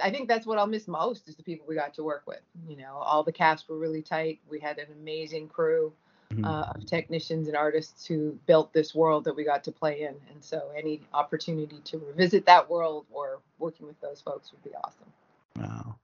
I 0.00 0.10
think 0.10 0.28
that's 0.28 0.46
what 0.46 0.58
I'll 0.58 0.66
miss 0.66 0.88
most 0.88 1.28
is 1.28 1.36
the 1.36 1.42
people 1.42 1.66
we 1.68 1.74
got 1.74 1.94
to 1.94 2.04
work 2.04 2.22
with. 2.26 2.40
You 2.68 2.76
know, 2.76 2.94
all 2.96 3.22
the 3.22 3.32
cast 3.32 3.68
were 3.68 3.78
really 3.78 4.02
tight. 4.02 4.40
We 4.48 4.60
had 4.60 4.78
an 4.78 4.86
amazing 5.00 5.48
crew 5.48 5.92
Mhm. 6.32 6.44
uh, 6.44 6.72
of 6.74 6.86
technicians 6.86 7.48
and 7.48 7.56
artists 7.56 8.06
who 8.06 8.38
built 8.46 8.72
this 8.72 8.94
world 8.94 9.24
that 9.24 9.34
we 9.34 9.44
got 9.44 9.64
to 9.64 9.72
play 9.72 10.02
in. 10.02 10.14
And 10.30 10.42
so, 10.42 10.70
any 10.76 11.00
opportunity 11.14 11.80
to 11.84 11.98
revisit 11.98 12.46
that 12.46 12.68
world 12.68 13.06
or 13.10 13.40
working 13.58 13.86
with 13.86 14.00
those 14.00 14.20
folks 14.20 14.52
would 14.52 14.62
be 14.62 14.70
awesome. 14.84 15.12
Wow. 15.58 15.96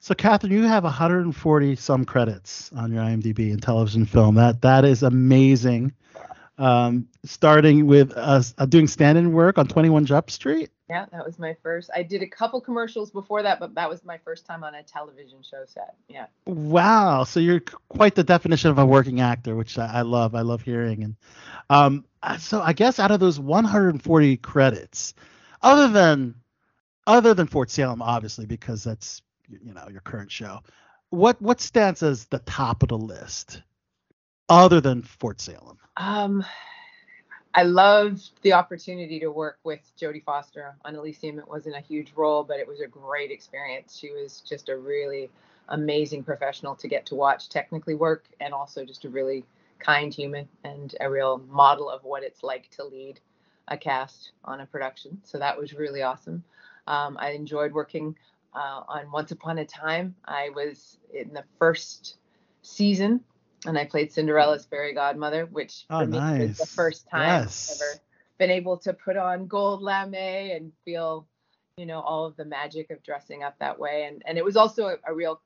So, 0.00 0.14
Catherine, 0.14 0.52
you 0.52 0.62
have 0.64 0.84
140 0.84 1.76
some 1.76 2.04
credits 2.04 2.70
on 2.72 2.92
your 2.92 3.02
IMDb 3.02 3.50
in 3.52 3.60
television 3.60 4.04
film. 4.06 4.34
That 4.34 4.60
that 4.62 4.84
is 4.84 5.02
amazing. 5.02 5.92
Um, 6.56 7.08
starting 7.24 7.86
with 7.86 8.12
us 8.12 8.54
uh, 8.58 8.66
doing 8.66 8.86
stand-in 8.86 9.32
work 9.32 9.58
on 9.58 9.66
21 9.66 10.06
Jump 10.06 10.30
Street. 10.30 10.70
Yeah, 10.88 11.06
that 11.12 11.24
was 11.24 11.38
my 11.38 11.56
first. 11.62 11.90
I 11.96 12.02
did 12.02 12.22
a 12.22 12.28
couple 12.28 12.60
commercials 12.60 13.10
before 13.10 13.42
that, 13.42 13.58
but 13.58 13.74
that 13.74 13.88
was 13.88 14.04
my 14.04 14.18
first 14.18 14.44
time 14.46 14.62
on 14.62 14.74
a 14.74 14.82
television 14.82 15.42
show 15.42 15.64
set. 15.66 15.96
Yeah. 16.08 16.26
Wow. 16.46 17.24
So 17.24 17.40
you're 17.40 17.62
quite 17.88 18.14
the 18.14 18.22
definition 18.22 18.70
of 18.70 18.78
a 18.78 18.84
working 18.84 19.20
actor, 19.20 19.56
which 19.56 19.78
I, 19.78 19.86
I 19.86 20.02
love. 20.02 20.34
I 20.34 20.42
love 20.42 20.62
hearing. 20.62 21.02
And 21.02 21.16
um, 21.70 22.04
uh, 22.22 22.36
so 22.36 22.60
I 22.60 22.74
guess 22.74 23.00
out 23.00 23.10
of 23.10 23.18
those 23.18 23.40
140 23.40 24.36
credits, 24.36 25.14
other 25.62 25.88
than 25.88 26.34
other 27.06 27.34
than 27.34 27.46
Fort 27.46 27.70
Salem, 27.70 28.02
obviously, 28.02 28.46
because 28.46 28.84
that's 28.84 29.22
you 29.48 29.72
know 29.74 29.88
your 29.90 30.02
current 30.02 30.30
show, 30.30 30.60
what 31.10 31.40
what 31.40 31.60
stands 31.60 32.02
as 32.02 32.26
the 32.26 32.40
top 32.40 32.82
of 32.82 32.90
the 32.90 32.98
list, 32.98 33.62
other 34.48 34.80
than 34.80 35.02
Fort 35.02 35.40
Salem? 35.40 35.78
Um, 35.96 36.44
I 37.54 37.62
loved 37.62 38.30
the 38.42 38.52
opportunity 38.52 39.20
to 39.20 39.28
work 39.28 39.58
with 39.62 39.80
Jodie 40.00 40.24
Foster 40.24 40.74
on 40.84 40.96
Elysium. 40.96 41.38
It 41.38 41.48
wasn't 41.48 41.76
a 41.76 41.80
huge 41.80 42.12
role, 42.16 42.42
but 42.42 42.58
it 42.58 42.66
was 42.66 42.80
a 42.80 42.86
great 42.86 43.30
experience. 43.30 43.96
She 43.96 44.10
was 44.10 44.40
just 44.40 44.68
a 44.68 44.76
really 44.76 45.30
amazing 45.68 46.24
professional 46.24 46.74
to 46.74 46.88
get 46.88 47.06
to 47.06 47.14
watch 47.14 47.48
technically 47.48 47.94
work 47.94 48.24
and 48.40 48.52
also 48.52 48.84
just 48.84 49.04
a 49.04 49.08
really 49.08 49.44
kind 49.78 50.12
human 50.12 50.48
and 50.64 50.94
a 51.00 51.08
real 51.08 51.42
model 51.48 51.88
of 51.88 52.02
what 52.02 52.24
it's 52.24 52.42
like 52.42 52.68
to 52.70 52.84
lead 52.84 53.20
a 53.68 53.76
cast 53.76 54.32
on 54.44 54.60
a 54.60 54.66
production. 54.66 55.20
So 55.22 55.38
that 55.38 55.56
was 55.56 55.74
really 55.74 56.02
awesome. 56.02 56.42
Um, 56.88 57.16
I 57.20 57.30
enjoyed 57.30 57.72
working 57.72 58.16
uh, 58.52 58.82
on 58.88 59.10
Once 59.12 59.30
Upon 59.30 59.58
a 59.58 59.64
Time. 59.64 60.14
I 60.24 60.50
was 60.50 60.98
in 61.12 61.32
the 61.32 61.44
first 61.58 62.16
season 62.62 63.20
and 63.66 63.78
I 63.78 63.84
played 63.84 64.12
Cinderella's 64.12 64.64
fairy 64.64 64.94
godmother, 64.94 65.46
which 65.46 65.84
Oh, 65.90 66.00
for 66.00 66.06
me 66.06 66.18
was 66.18 66.58
the 66.58 66.66
first 66.66 67.08
time 67.08 67.42
Yes. 67.42 67.70
I've 67.70 67.80
ever 67.80 68.00
been 68.38 68.50
able 68.50 68.76
to 68.78 68.92
put 68.92 69.16
on 69.16 69.46
gold 69.46 69.82
lame 69.82 70.14
and 70.14 70.72
feel, 70.84 71.26
you 71.76 71.86
know, 71.86 72.00
all 72.00 72.24
of 72.26 72.36
the 72.36 72.44
magic 72.44 72.90
of 72.90 73.02
dressing 73.02 73.42
up 73.42 73.58
that 73.58 73.78
way. 73.78 74.04
And 74.04 74.22
and 74.26 74.38
it 74.38 74.44
was 74.44 74.56
also 74.56 74.86
a, 74.86 74.96
a 75.06 75.14
real 75.14 75.40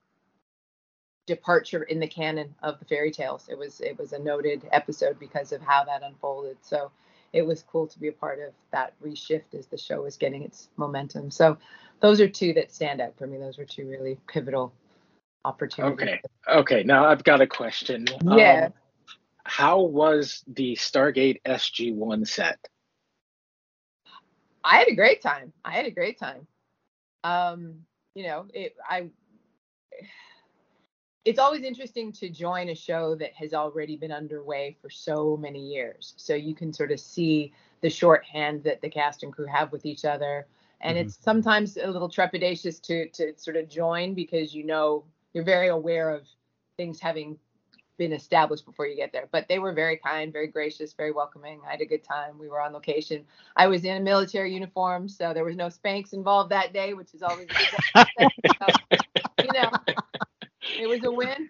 departure 1.26 1.82
in 1.82 2.00
the 2.00 2.08
canon 2.08 2.54
of 2.62 2.78
the 2.78 2.84
fairy 2.86 3.10
tales. 3.10 3.48
It 3.48 3.58
was 3.58 3.80
it 3.80 3.98
was 3.98 4.12
a 4.12 4.18
noted 4.18 4.66
episode 4.72 5.18
because 5.18 5.52
of 5.52 5.60
how 5.60 5.84
that 5.84 6.02
unfolded. 6.02 6.56
So 6.62 6.90
it 7.32 7.42
was 7.42 7.62
cool 7.62 7.86
to 7.86 7.98
be 8.00 8.08
a 8.08 8.12
part 8.12 8.40
of 8.40 8.54
that 8.72 8.94
reshift 9.04 9.54
as 9.56 9.66
the 9.66 9.76
show 9.76 10.02
was 10.02 10.16
getting 10.16 10.42
its 10.42 10.68
momentum. 10.76 11.30
So 11.30 11.58
those 12.00 12.20
are 12.20 12.28
two 12.28 12.54
that 12.54 12.72
stand 12.72 13.00
out 13.00 13.16
for 13.18 13.26
me. 13.26 13.36
Those 13.36 13.58
were 13.58 13.66
two 13.66 13.86
really 13.86 14.18
pivotal 14.26 14.72
opportunities. 15.44 16.02
Okay. 16.02 16.20
Okay. 16.48 16.82
Now 16.82 17.06
I've 17.06 17.24
got 17.24 17.40
a 17.40 17.46
question. 17.46 18.06
Yeah. 18.22 18.66
Um, 18.66 18.72
how 19.44 19.80
was 19.80 20.44
the 20.46 20.74
Stargate 20.76 21.40
SG1 21.46 22.26
set? 22.26 22.58
I 24.62 24.76
had 24.76 24.88
a 24.88 24.94
great 24.94 25.22
time. 25.22 25.52
I 25.64 25.72
had 25.72 25.86
a 25.86 25.90
great 25.90 26.18
time. 26.18 26.46
Um, 27.24 27.86
you 28.14 28.24
know, 28.24 28.46
it 28.52 28.76
I 28.88 29.08
it's 31.24 31.38
always 31.38 31.62
interesting 31.62 32.12
to 32.12 32.30
join 32.30 32.70
a 32.70 32.74
show 32.74 33.14
that 33.14 33.32
has 33.34 33.52
already 33.52 33.96
been 33.96 34.12
underway 34.12 34.76
for 34.80 34.88
so 34.88 35.36
many 35.36 35.60
years. 35.60 36.14
So 36.16 36.34
you 36.34 36.54
can 36.54 36.72
sort 36.72 36.90
of 36.90 37.00
see 37.00 37.52
the 37.80 37.90
shorthand 37.90 38.64
that 38.64 38.80
the 38.80 38.88
cast 38.88 39.22
and 39.22 39.32
crew 39.32 39.46
have 39.46 39.70
with 39.72 39.84
each 39.84 40.04
other. 40.04 40.46
And 40.80 40.96
Mhm. 40.96 41.00
it's 41.02 41.18
sometimes 41.22 41.76
a 41.76 41.86
little 41.86 42.08
trepidatious 42.08 42.80
to 42.82 43.08
to 43.10 43.38
sort 43.38 43.56
of 43.56 43.68
join 43.68 44.14
because 44.14 44.54
you 44.54 44.64
know 44.64 45.04
you're 45.38 45.44
very 45.44 45.68
aware 45.68 46.10
of 46.10 46.26
things 46.76 46.98
having 46.98 47.38
been 47.96 48.12
established 48.12 48.66
before 48.66 48.88
you 48.88 48.96
get 48.96 49.12
there. 49.12 49.28
But 49.30 49.46
they 49.46 49.60
were 49.60 49.72
very 49.72 49.96
kind, 49.96 50.32
very 50.32 50.48
gracious, 50.48 50.92
very 50.94 51.12
welcoming. 51.12 51.60
I 51.64 51.70
had 51.70 51.80
a 51.80 51.86
good 51.86 52.02
time. 52.02 52.40
We 52.40 52.48
were 52.48 52.60
on 52.60 52.72
location. 52.72 53.24
I 53.54 53.68
was 53.68 53.84
in 53.84 53.96
a 53.96 54.00
military 54.00 54.52
uniform, 54.52 55.08
so 55.08 55.32
there 55.32 55.44
was 55.44 55.54
no 55.54 55.68
Spanx 55.68 56.12
involved 56.12 56.50
that 56.50 56.72
day, 56.72 56.92
which 56.92 57.14
is 57.14 57.22
always 57.22 57.46
a 57.50 57.54
good 57.54 58.08
thing. 58.18 58.30
So, 58.60 58.66
you 59.44 59.52
know, 59.52 59.70
it 60.76 60.88
was 60.88 61.04
a 61.04 61.12
win. 61.12 61.48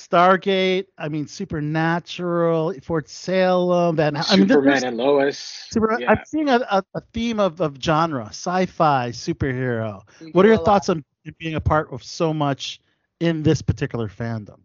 Stargate. 0.00 0.86
I 0.98 1.08
mean, 1.08 1.26
Supernatural, 1.26 2.74
Fort 2.82 3.08
Salem, 3.08 3.96
Van. 3.96 4.16
I 4.16 4.36
mean, 4.36 4.46
there- 4.46 4.56
Superman 4.56 4.84
and 4.84 4.96
Lois. 4.96 5.38
Super, 5.38 5.98
yeah. 6.00 6.10
I'm 6.10 6.20
seeing 6.24 6.48
a, 6.48 6.56
a, 6.70 6.82
a 6.94 7.00
theme 7.12 7.38
of, 7.38 7.60
of 7.60 7.76
genre, 7.80 8.26
sci-fi, 8.26 9.10
superhero. 9.10 10.02
We 10.20 10.30
What 10.32 10.44
are 10.44 10.48
your 10.48 10.58
thoughts 10.58 10.88
on 10.88 11.04
being 11.38 11.54
a 11.54 11.60
part 11.60 11.92
of 11.92 12.02
so 12.02 12.32
much 12.32 12.80
in 13.20 13.42
this 13.42 13.62
particular 13.62 14.08
fandom? 14.08 14.60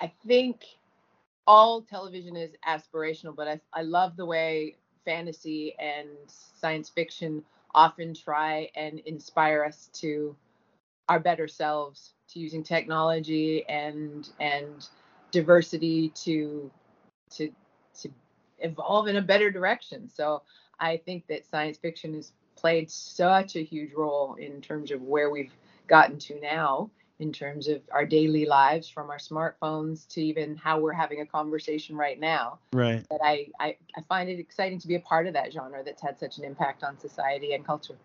I 0.00 0.12
think 0.26 0.64
all 1.46 1.82
television 1.82 2.36
is 2.36 2.52
aspirational, 2.66 3.34
but 3.34 3.48
I, 3.48 3.60
I 3.72 3.82
love 3.82 4.16
the 4.16 4.26
way 4.26 4.76
fantasy 5.04 5.74
and 5.78 6.08
science 6.26 6.88
fiction 6.88 7.44
often 7.74 8.14
try 8.14 8.70
and 8.76 9.00
inspire 9.00 9.64
us 9.64 9.88
to 9.94 10.36
our 11.08 11.18
better 11.20 11.48
selves, 11.48 12.14
to 12.32 12.40
using 12.40 12.62
technology 12.62 13.64
and 13.68 14.30
and 14.40 14.88
diversity 15.30 16.10
to 16.10 16.70
to 17.30 17.50
to 18.00 18.08
evolve 18.58 19.08
in 19.08 19.16
a 19.16 19.22
better 19.22 19.50
direction. 19.50 20.08
So 20.08 20.42
I 20.78 20.96
think 20.96 21.26
that 21.28 21.46
science 21.46 21.78
fiction 21.78 22.14
has 22.14 22.32
played 22.56 22.90
such 22.90 23.56
a 23.56 23.62
huge 23.62 23.92
role 23.92 24.34
in 24.34 24.60
terms 24.60 24.90
of 24.90 25.02
where 25.02 25.30
we've 25.30 25.52
gotten 25.88 26.18
to 26.18 26.40
now 26.40 26.90
in 27.18 27.32
terms 27.32 27.68
of 27.68 27.80
our 27.92 28.04
daily 28.04 28.46
lives 28.46 28.88
from 28.88 29.10
our 29.10 29.18
smartphones 29.18 30.06
to 30.08 30.22
even 30.22 30.56
how 30.56 30.80
we're 30.80 30.92
having 30.92 31.20
a 31.20 31.26
conversation 31.26 31.96
right 31.96 32.18
now 32.18 32.58
Right. 32.72 33.04
that 33.10 33.20
I, 33.22 33.46
I 33.60 33.76
i 33.96 34.00
find 34.08 34.28
it 34.28 34.38
exciting 34.38 34.78
to 34.80 34.88
be 34.88 34.94
a 34.96 35.00
part 35.00 35.26
of 35.26 35.34
that 35.34 35.52
genre 35.52 35.82
that's 35.84 36.02
had 36.02 36.18
such 36.18 36.38
an 36.38 36.44
impact 36.44 36.82
on 36.82 36.98
society 36.98 37.54
and 37.54 37.64
culture 37.64 37.96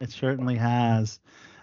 It 0.00 0.10
certainly 0.10 0.56
has. 0.56 1.20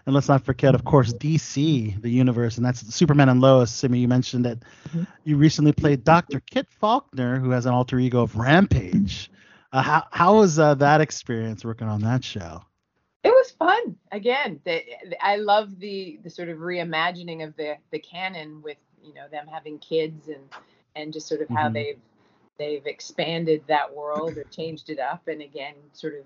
And 0.07 0.15
let's 0.15 0.29
not 0.29 0.45
forget, 0.45 0.73
of 0.73 0.85
course, 0.85 1.13
DC, 1.13 2.01
the 2.01 2.09
universe, 2.09 2.55
and 2.55 2.65
that's 2.65 2.95
Superman 2.95 3.27
and 3.27 3.41
Lois. 3.41 3.69
Simi, 3.69 3.99
you 3.99 4.07
mentioned 4.07 4.45
that 4.45 4.59
Mhm. 4.95 5.05
you 5.25 5.35
recently 5.35 5.73
played 5.73 6.05
Dr. 6.05 6.39
Kit 6.39 6.65
Faulkner, 6.69 7.39
who 7.39 7.49
has 7.49 7.65
an 7.65 7.73
alter 7.73 7.99
ego 7.99 8.21
of 8.21 8.37
Rampage. 8.37 9.29
Uh, 9.73 9.81
how 9.81 10.07
how 10.11 10.37
was 10.37 10.57
uh, 10.59 10.75
that 10.75 11.01
experience 11.01 11.65
working 11.65 11.89
on 11.89 12.01
that 12.01 12.23
show? 12.23 12.61
it 13.23 13.29
was 13.31 13.51
fun 13.51 13.97
again 14.11 14.61
the, 14.63 14.81
i 15.21 15.35
love 15.35 15.77
the 15.79 16.19
the 16.23 16.29
sort 16.29 16.47
of 16.47 16.59
reimagining 16.59 17.43
of 17.43 17.53
the 17.57 17.75
the 17.91 17.99
canon 17.99 18.61
with 18.61 18.77
you 19.03 19.13
know 19.13 19.27
them 19.29 19.47
having 19.47 19.77
kids 19.79 20.29
and 20.29 20.47
and 20.95 21.11
just 21.11 21.27
sort 21.27 21.41
of 21.41 21.49
how 21.49 21.67
Mhm. 21.67 21.73
they've 21.73 21.99
they've 22.57 22.85
expanded 22.85 23.61
that 23.67 23.93
world 23.93 24.37
or 24.37 24.43
changed 24.45 24.89
it 24.89 24.99
up 24.99 25.27
and 25.27 25.41
again 25.41 25.73
sort 25.91 26.13
of 26.13 26.25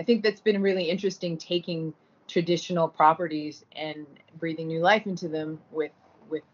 i 0.00 0.02
think 0.02 0.24
that's 0.24 0.40
been 0.40 0.60
really 0.60 0.84
interesting 0.90 1.36
taking 1.36 1.92
traditional 2.28 2.88
properties 2.88 3.64
and 3.72 4.06
breathing 4.38 4.68
new 4.68 4.80
life 4.80 5.06
into 5.06 5.28
them 5.28 5.60
with 5.72 5.92
with 6.30 6.44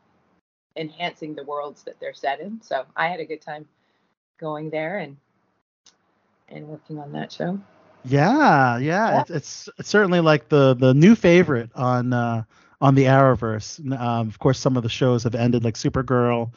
enhancing 0.76 1.34
the 1.34 1.44
worlds 1.44 1.82
that 1.84 1.98
they're 2.00 2.14
set 2.14 2.40
in 2.40 2.60
so 2.62 2.84
i 2.96 3.08
had 3.08 3.20
a 3.20 3.24
good 3.26 3.40
time 3.42 3.66
going 4.38 4.70
there 4.70 4.98
and 4.98 5.16
and 6.48 6.66
working 6.68 6.98
on 6.98 7.12
that 7.12 7.32
show 7.32 7.58
Yeah, 8.04 8.78
yeah, 8.78 9.12
Yeah. 9.12 9.20
It's, 9.20 9.30
it's 9.30 9.68
it's 9.78 9.88
certainly 9.88 10.20
like 10.20 10.48
the 10.48 10.74
the 10.74 10.94
new 10.94 11.14
favorite 11.14 11.70
on 11.74 12.12
uh, 12.12 12.44
on 12.80 12.94
the 12.94 13.04
Arrowverse. 13.04 13.80
Um, 13.98 14.28
of 14.28 14.38
course, 14.38 14.58
some 14.58 14.76
of 14.76 14.82
the 14.82 14.88
shows 14.88 15.24
have 15.24 15.34
ended, 15.34 15.64
like 15.64 15.74
Supergirl 15.74 16.52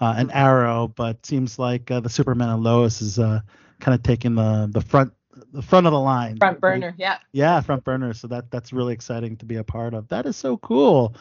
uh, 0.00 0.14
and 0.16 0.30
Arrow, 0.32 0.88
but 0.88 1.24
seems 1.24 1.58
like 1.58 1.90
uh, 1.90 2.00
the 2.00 2.10
Superman 2.10 2.50
and 2.50 2.62
Lois 2.62 3.00
is 3.00 3.18
uh, 3.18 3.40
kind 3.80 3.94
of 3.94 4.02
taking 4.02 4.34
the 4.34 4.68
the 4.70 4.80
front 4.82 5.12
the 5.52 5.62
front 5.62 5.86
of 5.86 5.92
the 5.92 6.00
line. 6.00 6.36
front 6.38 6.60
burner 6.60 6.94
yeah 6.98 7.18
Yeah, 7.32 7.60
front 7.60 7.84
burner. 7.84 8.12
So 8.14 8.28
that 8.28 8.50
that's 8.50 8.72
really 8.72 8.94
exciting 8.94 9.36
to 9.38 9.46
be 9.46 9.56
a 9.56 9.64
part 9.64 9.94
of. 9.94 10.08
That 10.08 10.26
is 10.26 10.36
so 10.36 10.56
cool. 10.58 11.14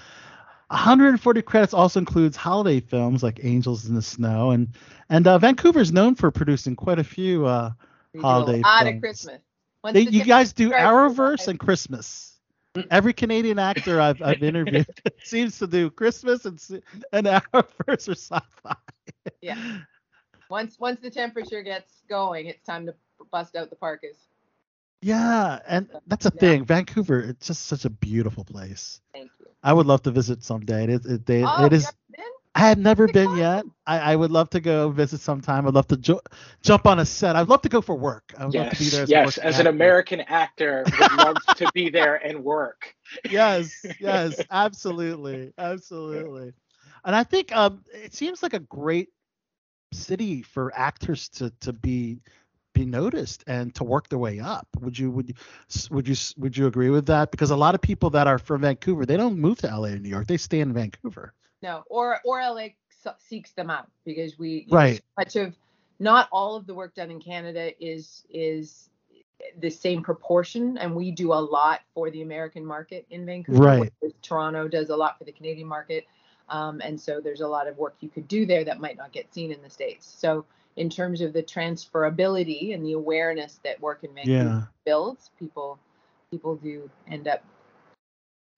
140 0.70 1.41
credits 1.41 1.74
also 1.74 2.00
includes 2.00 2.38
holiday 2.38 2.80
films 2.80 3.24
like 3.24 3.44
Angels 3.44 3.88
in 3.88 3.96
the 3.96 4.01
Snow, 4.01 4.51
and 4.51 4.70
and 5.10 5.27
uh, 5.27 5.38
Vancouver's 5.38 5.91
known 5.91 6.15
for 6.15 6.32
producing 6.32 6.75
quite 6.75 7.00
a 7.00 7.03
few. 7.03 7.46
Uh, 7.46 7.72
Holiday 8.18 8.60
a 8.60 8.68
lot 8.68 8.84
films. 8.84 8.96
of 8.96 9.01
Christmas. 9.01 9.41
They, 9.91 10.06
the 10.06 10.12
you 10.12 10.24
guys 10.24 10.53
do 10.53 10.72
Arrowverse 10.72 11.48
and 11.48 11.60
Christmas. 11.60 12.39
Every 12.89 13.13
Canadian 13.13 13.60
actor 13.60 14.00
I've, 14.00 14.22
I've 14.22 14.44
interviewed 14.44 14.88
seems 15.24 15.60
to 15.60 15.68
do 15.68 15.89
Christmas 15.89 16.46
and 16.46 16.60
and 17.12 17.27
Arrowverse 17.27 18.08
or 18.08 18.15
sci-fi. 18.15 18.75
Yeah. 19.41 19.58
Once 20.50 20.80
once 20.80 21.00
the 21.01 21.10
temperature 21.10 21.62
gets 21.63 22.03
going, 22.10 22.46
it's 22.48 22.63
time 22.63 22.86
to 22.86 22.96
bust 23.31 23.55
out 23.55 23.69
the 23.69 23.75
parkas. 23.75 24.17
Yeah, 25.01 25.59
and 25.67 25.89
that's 26.07 26.25
a 26.25 26.31
Yeah. 26.33 26.41
thing. 26.41 26.65
Vancouver, 26.65 27.19
it's 27.21 27.47
just 27.47 27.65
such 27.65 27.85
a 27.85 27.89
beautiful 27.89 28.43
place. 28.43 29.01
Thank 29.13 29.31
you. 29.39 29.47
I 29.63 29.73
would 29.73 29.85
love 29.88 30.03
to 30.03 30.11
visit 30.11 30.43
someday. 30.43 30.85
It, 30.85 31.05
it, 31.05 31.25
they, 31.25 31.43
oh, 31.43 31.65
it 31.65 31.73
you 31.73 31.73
is. 31.73 31.93
been? 32.15 32.25
I 32.55 32.59
have 32.69 32.77
never 32.77 33.07
It's 33.07 33.13
been 33.13 33.31
fun. 33.31 33.38
yet. 33.38 33.65
I, 33.85 34.00
I 34.13 34.15
would 34.15 34.31
love 34.31 34.50
to 34.51 34.59
go 34.59 34.89
visit 34.89 35.19
sometime. 35.21 35.67
I'd 35.67 35.73
love 35.73 35.88
to 35.88 35.97
jo- 35.97 36.21
jump 36.61 36.85
on 36.88 37.00
a 37.00 37.05
set. 37.05 37.35
I'd 37.35 37.47
love 37.50 37.61
to 37.63 37.69
go 37.69 37.81
for 37.81 37.95
work. 37.95 38.33
I 38.38 38.45
would 38.45 38.55
love 38.55 38.69
to 38.69 38.75
be 38.77 38.89
Yes, 38.89 38.89
there. 38.89 39.03
As 39.03 39.13
yes. 39.13 39.15
working 39.15 39.45
As 39.45 39.59
an 39.59 39.67
actor. 39.67 39.67
American 39.67 40.21
actor, 40.21 40.91
would 40.97 41.11
love 41.11 41.41
to 41.55 41.67
be 41.69 41.89
there 41.89 42.15
and 42.15 42.43
work. 42.43 42.95
yes, 43.27 43.88
yes, 44.00 44.43
absolutely, 44.51 45.53
absolutely. 45.57 46.53
And 47.03 47.15
I 47.15 47.23
think 47.23 47.55
um, 47.55 47.83
it 47.93 48.13
seems 48.13 48.43
like 48.43 48.53
a 48.53 48.59
great 48.59 49.09
city 49.93 50.41
for 50.41 50.71
actors 50.75 51.29
to 51.29 51.51
to 51.61 51.73
be 51.73 52.21
be 52.74 52.86
noticed 52.86 53.44
and 53.48 53.74
to 53.75 53.84
work 53.84 54.10
their 54.10 54.20
way 54.20 54.40
up. 54.40 54.68
Would 54.80 54.98
you 54.98 55.12
would 55.12 55.30
you 55.30 55.36
would 55.90 56.08
you 56.08 56.16
would 56.38 56.58
you 56.58 56.68
agree 56.68 56.90
with 56.90 57.06
that? 57.08 57.32
Because 57.32 57.51
a 57.51 57.56
lot 57.56 57.75
of 57.75 57.82
people 57.82 58.10
that 58.12 58.28
are 58.28 58.38
from 58.38 58.62
Vancouver, 58.62 59.06
they 59.06 59.18
don't 59.18 59.38
move 59.38 59.60
to 59.60 59.68
LA 59.68 59.90
or 59.90 60.00
New 60.00 60.10
York. 60.10 60.28
They 60.28 60.38
stay 60.38 60.60
in 60.60 60.74
Vancouver. 60.74 61.34
No, 61.62 61.84
or 61.90 62.20
or 62.24 62.40
LA 62.42 62.70
seeks 63.20 63.51
them 63.51 63.70
out 63.70 63.90
because 64.06 64.38
we 64.38 64.68
Right. 64.70 65.01
much 65.18 65.36
of 65.36 65.56
not 66.00 66.28
all 66.32 66.56
of 66.56 66.66
the 66.66 66.74
work 66.74 66.96
done 66.96 67.12
in 67.12 67.20
Canada 67.20 67.72
is 67.84 68.25
is 68.30 68.90
the 69.60 69.70
same 69.70 70.04
proportion, 70.04 70.78
and 70.78 70.96
we 70.96 71.12
do 71.12 71.34
a 71.34 71.36
lot 71.36 71.82
for 71.94 72.12
the 72.12 72.22
American 72.22 72.66
market 72.66 73.06
in 73.10 73.25
Vancouver. 73.25 73.60
Right. 73.60 73.94
Toronto 74.22 74.68
does 74.68 74.90
a 74.90 74.96
lot 74.96 75.18
for 75.18 75.24
the 75.24 75.32
Canadian 75.32 75.68
market, 75.68 76.06
um, 76.50 76.80
and 76.84 77.00
so 77.00 77.20
there's 77.20 77.42
a 77.42 77.48
lot 77.48 77.68
of 77.68 77.78
work 77.78 77.96
you 78.01 78.10
could 78.10 78.28
do 78.28 78.46
there 78.46 78.63
that 78.63 78.80
might 78.80 78.98
not 78.98 79.12
get 79.12 79.34
seen 79.34 79.51
in 79.51 79.62
the 79.62 79.70
states. 79.70 80.06
So 80.06 80.46
in 80.78 80.90
terms 80.90 81.22
of 81.22 81.34
the 81.34 81.44
transferability 81.44 82.74
and 82.74 82.86
the 82.86 82.94
awareness 82.94 83.60
that 83.63 83.80
work 83.82 84.04
in 84.04 84.13
Vancouver 84.13 84.44
Yeah. 84.44 84.62
builds, 84.86 85.32
people 85.38 85.80
people 86.32 86.56
do 86.56 86.90
end 87.10 87.28
up 87.28 87.44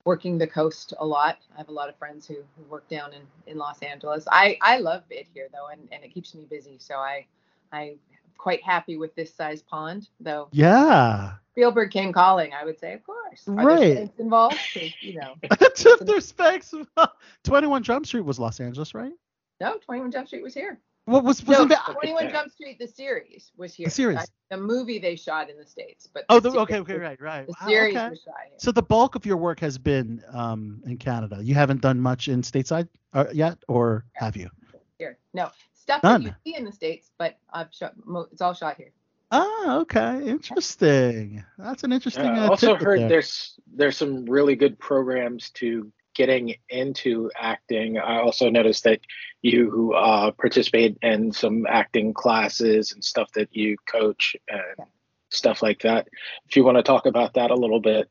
working 0.06 0.38
the 0.38 0.46
coast 0.48 0.94
a 1.00 1.06
lot. 1.06 1.40
I 1.56 1.58
have 1.58 1.70
a 1.70 1.74
lot 1.74 1.90
of 1.90 1.96
friends 1.96 2.28
who, 2.28 2.36
who 2.36 2.64
work 2.70 2.88
down 2.90 3.14
in, 3.14 3.22
in 3.48 3.58
Los 3.58 3.80
Angeles. 3.82 4.26
I, 4.32 4.58
I 4.62 4.78
love 4.78 5.04
it 5.10 5.28
here 5.34 5.48
though, 5.52 5.68
and, 5.72 5.82
and 5.92 6.04
it 6.04 6.14
keeps 6.14 6.36
me 6.36 6.46
busy. 6.50 6.76
So 6.80 6.96
I 6.96 7.26
I'm 7.72 7.96
quite 8.38 8.62
happy 8.62 8.98
with 8.98 9.16
this 9.16 9.34
size 9.34 9.62
pond, 9.64 10.10
though. 10.20 10.50
Yeah. 10.52 11.34
Spielberg 11.54 11.90
came 11.92 12.12
calling. 12.14 12.52
I 12.54 12.66
would 12.66 12.80
say, 12.80 12.94
of 12.94 13.04
course. 13.04 13.48
Are 13.48 13.54
Right. 13.66 14.12
involved? 14.20 14.58
you 15.02 15.16
know, 15.20 15.36
Took 15.76 16.02
their 16.06 16.20
specs. 16.22 16.74
21 17.44 17.82
Jump 17.84 18.06
Street 18.06 18.26
was 18.26 18.38
Los 18.40 18.60
Angeles, 18.60 18.94
right? 18.94 19.14
no, 19.62 19.78
21 19.78 20.12
Jump 20.12 20.28
Street 20.28 20.44
was 20.44 20.54
here. 20.54 20.78
What 21.06 21.24
was 21.26 21.46
No, 21.46 21.52
wasn't 21.52 21.70
that? 21.70 21.92
21 21.92 22.30
Jump 22.30 22.52
Street, 22.52 22.80
the 22.80 22.88
series 22.88 23.52
was 23.58 23.74
here. 23.74 23.86
The 23.86 23.92
series. 23.92 24.20
Uh, 24.20 24.26
the 24.52 24.58
movie 24.58 25.00
they 25.00 25.18
shot 25.18 25.50
in 25.50 25.58
the 25.58 25.66
states, 25.66 26.08
but 26.14 26.24
Oh, 26.30 26.40
the 26.40 26.52
the, 26.52 26.60
okay, 26.60 26.80
okay, 26.80 26.98
right, 26.98 27.20
right. 27.20 27.46
The 27.46 27.54
Wow, 27.62 27.68
series 27.68 27.98
okay. 27.98 28.10
was 28.10 28.22
shot 28.22 28.36
here. 28.48 28.58
So 28.58 28.72
the 28.72 28.84
bulk 28.84 29.16
of 29.16 29.26
your 29.26 29.36
work 29.38 29.60
has 29.60 29.78
been 29.78 30.24
um, 30.32 30.82
in 30.86 30.98
Canada. 30.98 31.40
You 31.42 31.56
haven't 31.56 31.82
done 31.82 32.00
much 32.00 32.30
in 32.30 32.42
stateside 32.42 32.88
uh, 33.14 33.26
yet, 33.34 33.58
or 33.68 34.06
have 34.14 34.38
you? 34.38 34.50
here. 34.98 35.18
No 35.34 35.50
stuff 35.74 36.04
None. 36.04 36.24
that 36.24 36.36
you 36.46 36.52
see 36.54 36.58
in 36.58 36.66
the 36.66 36.72
states, 36.72 37.12
but 37.18 37.38
I've 37.52 37.74
shot. 37.74 37.94
It's 38.32 38.42
all 38.42 38.54
shot 38.54 38.78
here. 38.78 38.92
Ah, 39.32 39.78
okay, 39.80 40.28
interesting. 40.28 41.44
That's 41.58 41.84
an 41.84 41.92
interesting. 41.92 42.26
I 42.26 42.46
uh, 42.46 42.50
also 42.50 42.76
heard 42.76 43.02
there. 43.02 43.10
there's 43.10 43.60
there's 43.74 43.98
some 43.98 44.26
really 44.26 44.56
good 44.56 44.78
programs 44.80 45.50
to 45.52 45.92
getting 46.14 46.56
into 46.70 47.30
acting. 47.36 47.98
I 47.98 48.20
also 48.20 48.50
noticed 48.50 48.84
that 48.84 49.02
you 49.42 49.94
uh, 49.96 50.32
participate 50.32 50.98
in 51.02 51.32
some 51.32 51.66
acting 51.68 52.14
classes 52.14 52.92
and 52.92 53.04
stuff 53.04 53.32
that 53.34 53.56
you 53.56 53.78
coach 53.88 54.36
and 54.48 54.88
stuff 55.30 55.62
like 55.62 55.82
that. 55.82 56.08
If 56.48 56.56
you 56.56 56.64
want 56.64 56.78
to 56.78 56.84
talk 56.84 57.06
about 57.06 57.34
that 57.36 57.52
a 57.52 57.56
little 57.56 57.82
bit, 57.82 58.10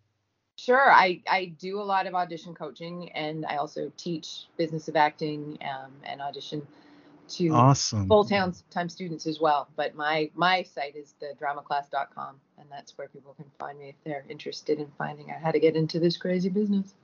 Sure, 0.59 0.93
I, 0.93 1.23
I 1.29 1.47
do 1.59 1.81
a 1.81 1.83
lot 1.83 2.07
of 2.07 2.15
audition 2.15 2.55
coaching, 2.55 3.11
and 3.12 3.47
I 3.47 3.57
also 3.57 3.91
teach 3.97 4.45
business 4.57 4.87
of 4.87 4.97
acting 4.97 5.59
um, 5.62 5.93
and 6.05 6.21
audition 6.21 6.67
to 7.31 7.49
awesome. 7.49 8.07
full 8.07 8.25
time 8.25 8.53
time 8.71 8.88
students 8.88 9.27
as 9.27 9.41
well. 9.41 9.69
But 9.77 9.95
my 9.95 10.31
my 10.35 10.62
site 10.62 10.95
is 10.95 11.15
the 11.21 11.33
dramaclass.com, 11.41 12.37
and 12.59 12.67
that's 12.71 12.97
where 12.99 13.09
people 13.09 13.35
can 13.35 13.47
find 13.59 13.79
me 13.79 13.88
if 13.88 13.95
they're 14.05 14.25
interested 14.29 14.79
in 14.79 14.88
finding 14.99 15.31
out 15.31 15.41
how 15.41 15.51
to 15.51 15.59
get 15.59 15.75
into 15.75 15.99
this 15.99 16.17
crazy 16.17 16.51
business. 16.51 16.95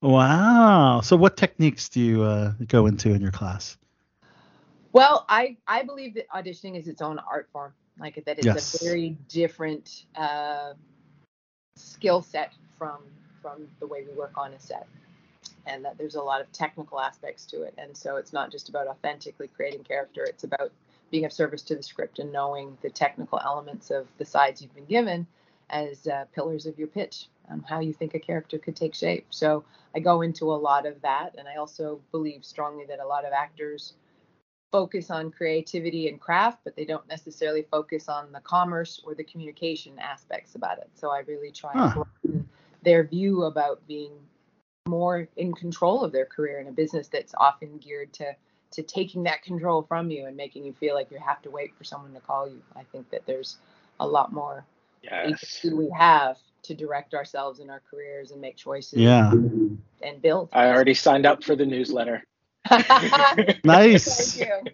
Wow. 0.00 1.00
So 1.02 1.16
what 1.16 1.36
techniques 1.36 1.88
do 1.88 2.00
you 2.00 2.22
uh, 2.22 2.52
go 2.68 2.86
into 2.86 3.12
in 3.12 3.20
your 3.20 3.32
class? 3.32 3.76
Well, 4.92 5.24
I 5.28 5.56
I 5.66 5.82
believe 5.82 6.14
that 6.14 6.28
auditioning 6.30 6.78
is 6.78 6.88
its 6.88 7.02
own 7.02 7.18
art 7.18 7.48
form, 7.52 7.74
like 7.98 8.22
that 8.24 8.38
it's 8.38 8.46
Yes. 8.46 8.74
a 8.74 8.84
very 8.84 9.10
different 9.28 10.04
uh, 10.16 10.74
skill 11.76 12.22
set 12.22 12.54
from 12.78 12.98
from 13.42 13.68
the 13.78 13.86
way 13.86 14.04
we 14.06 14.12
work 14.14 14.36
on 14.36 14.52
a 14.54 14.60
set, 14.60 14.86
and 15.66 15.84
that 15.84 15.96
there's 15.98 16.16
a 16.16 16.22
lot 16.22 16.40
of 16.40 16.50
technical 16.52 17.00
aspects 17.00 17.46
to 17.46 17.62
it. 17.62 17.74
And 17.78 17.96
so 17.96 18.16
it's 18.16 18.32
not 18.32 18.50
just 18.50 18.68
about 18.68 18.88
authentically 18.88 19.48
creating 19.48 19.84
character; 19.84 20.24
it's 20.24 20.44
about 20.44 20.72
being 21.10 21.24
of 21.24 21.32
service 21.32 21.62
to 21.62 21.76
the 21.76 21.82
script 21.82 22.18
and 22.18 22.32
knowing 22.32 22.76
the 22.82 22.90
technical 22.90 23.38
elements 23.44 23.90
of 23.90 24.06
the 24.18 24.24
sides 24.24 24.62
you've 24.62 24.74
been 24.74 24.84
given 24.86 25.26
as 25.70 26.06
uh, 26.06 26.24
pillars 26.34 26.66
of 26.66 26.78
your 26.78 26.88
pitch 26.88 27.26
and 27.50 27.64
how 27.66 27.80
you 27.80 27.92
think 27.92 28.14
a 28.14 28.20
character 28.20 28.58
could 28.58 28.76
take 28.76 28.94
shape. 28.94 29.26
So 29.30 29.64
I 29.94 30.00
go 30.00 30.22
into 30.22 30.52
a 30.52 30.56
lot 30.56 30.86
of 30.86 31.00
that, 31.02 31.34
and 31.38 31.48
I 31.48 31.56
also 31.56 32.00
believe 32.12 32.44
strongly 32.44 32.84
that 32.86 33.00
a 33.00 33.06
lot 33.06 33.24
of 33.26 33.32
actors 33.32 33.94
focus 34.72 35.10
on 35.10 35.30
creativity 35.30 36.08
and 36.08 36.20
craft, 36.20 36.60
but 36.64 36.76
they 36.76 36.84
don't 36.84 37.08
necessarily 37.08 37.62
focus 37.70 38.08
on 38.08 38.32
the 38.32 38.40
commerce 38.40 39.00
or 39.04 39.14
the 39.14 39.24
communication 39.24 39.98
aspects 39.98 40.54
about 40.56 40.78
it. 40.78 40.90
So 40.94 41.10
I 41.10 41.20
really 41.20 41.50
try 41.52 41.78
Huh. 41.78 41.90
and 41.90 41.92
broaden 41.92 42.48
their 42.82 43.04
view 43.04 43.44
about 43.44 43.86
being 43.88 44.12
more 44.88 45.28
in 45.36 45.52
control 45.54 46.04
of 46.04 46.12
their 46.12 46.26
career 46.26 46.60
in 46.60 46.68
a 46.68 46.72
business 46.72 47.08
that's 47.08 47.34
often 47.38 47.78
geared 47.78 48.12
to 48.14 48.34
to 48.72 48.82
taking 48.82 49.24
that 49.24 49.42
control 49.42 49.82
from 49.82 50.10
you 50.10 50.26
and 50.26 50.36
making 50.36 50.64
you 50.64 50.72
feel 50.72 50.94
like 50.94 51.10
you 51.10 51.18
have 51.18 51.42
to 51.42 51.50
wait 51.50 51.74
for 51.76 51.84
someone 51.84 52.12
to 52.14 52.20
call 52.20 52.48
you. 52.48 52.62
I 52.76 52.84
think 52.84 53.10
that 53.10 53.26
there's 53.26 53.58
a 54.00 54.06
lot 54.06 54.32
more 54.32 54.64
yes, 55.02 55.66
agency 55.70 55.72
we 55.72 55.90
have 55.90 56.36
to 56.62 56.74
direct 56.74 57.14
ourselves 57.14 57.60
in 57.60 57.70
our 57.70 57.82
careers 57.90 58.30
and 58.30 58.40
make 58.40 58.56
choices 58.56 58.98
Yeah. 58.98 59.30
and 59.30 60.22
build. 60.22 60.50
I 60.52 60.68
already 60.68 60.94
signed 60.94 61.26
up 61.26 61.42
for 61.44 61.56
the 61.56 61.66
newsletter. 61.66 62.24
Nice. 63.64 64.36
Thank 64.36 64.48
you. 64.48 64.72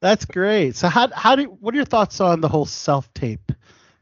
That's 0.00 0.24
great. 0.24 0.74
So 0.76 0.88
how 0.88 1.08
how 1.12 1.36
do 1.36 1.44
what 1.44 1.72
are 1.74 1.76
your 1.76 1.86
thoughts 1.86 2.20
on 2.20 2.40
the 2.40 2.48
whole 2.48 2.66
self 2.66 3.12
tape 3.14 3.52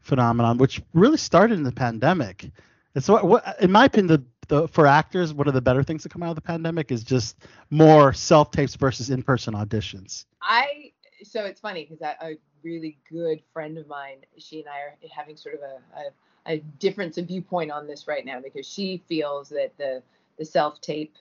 phenomenon, 0.01 0.57
which 0.57 0.81
really 0.93 1.17
started 1.17 1.53
in 1.55 1.63
the 1.63 1.71
pandemic? 1.71 2.49
It's 2.95 3.07
what, 3.07 3.23
what 3.25 3.61
in 3.61 3.71
my 3.71 3.85
opinion, 3.85 4.07
the, 4.07 4.23
the 4.47 4.67
for 4.67 4.87
actors, 4.87 5.33
one 5.33 5.47
of 5.47 5.53
the 5.53 5.61
better 5.61 5.83
things 5.83 6.03
to 6.03 6.09
come 6.09 6.23
out 6.23 6.29
of 6.29 6.35
the 6.35 6.41
pandemic 6.41 6.91
is 6.91 7.03
just 7.03 7.37
more 7.69 8.13
self 8.13 8.51
tapes 8.51 8.75
versus 8.75 9.09
in 9.11 9.21
person 9.21 9.53
auditions. 9.53 10.25
I 10.41 10.91
so 11.23 11.45
it's 11.45 11.59
funny 11.59 11.85
because 11.85 12.01
a, 12.01 12.15
a 12.25 12.37
really 12.63 12.97
good 13.09 13.41
friend 13.53 13.77
of 13.77 13.87
mine, 13.87 14.17
she 14.37 14.59
and 14.59 14.69
I 14.69 14.79
are 14.79 14.95
having 15.15 15.37
sort 15.37 15.55
of 15.55 15.61
a, 15.61 15.99
a, 15.99 16.03
a 16.45 16.57
difference 16.79 17.17
of 17.17 17.27
viewpoint 17.27 17.71
on 17.71 17.87
this 17.87 18.07
right 18.07 18.25
now 18.25 18.39
because 18.39 18.67
she 18.67 19.01
feels 19.07 19.49
that 19.49 19.71
the 19.77 20.01
the 20.37 20.45
self 20.45 20.81
tape 20.81 21.15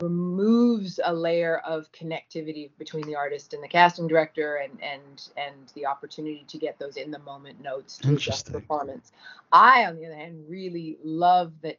removes 0.00 0.98
a 1.04 1.14
layer 1.14 1.58
of 1.58 1.90
connectivity 1.92 2.70
between 2.78 3.06
the 3.06 3.14
artist 3.14 3.54
and 3.54 3.62
the 3.62 3.68
casting 3.68 4.08
director 4.08 4.56
and 4.56 4.72
and 4.82 5.28
and 5.36 5.72
the 5.74 5.86
opportunity 5.86 6.44
to 6.48 6.58
get 6.58 6.78
those 6.78 6.96
in 6.96 7.10
the 7.10 7.18
moment 7.20 7.60
notes 7.62 7.98
to 7.98 8.14
adjust 8.14 8.52
performance. 8.52 9.12
I 9.52 9.84
on 9.86 9.96
the 9.96 10.06
other 10.06 10.16
hand 10.16 10.44
really 10.48 10.98
love 11.04 11.52
that 11.62 11.78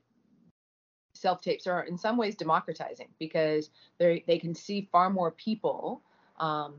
self 1.13 1.42
tapes 1.42 1.68
are 1.68 1.84
in 1.84 1.98
some 1.98 2.18
ways 2.18 2.36
democratizing 2.36 3.10
because 3.20 3.70
they 3.98 4.24
they 4.28 4.39
can 4.39 4.56
see 4.56 4.88
far 4.92 5.10
more 5.10 5.32
people 5.32 6.02
um, 6.39 6.76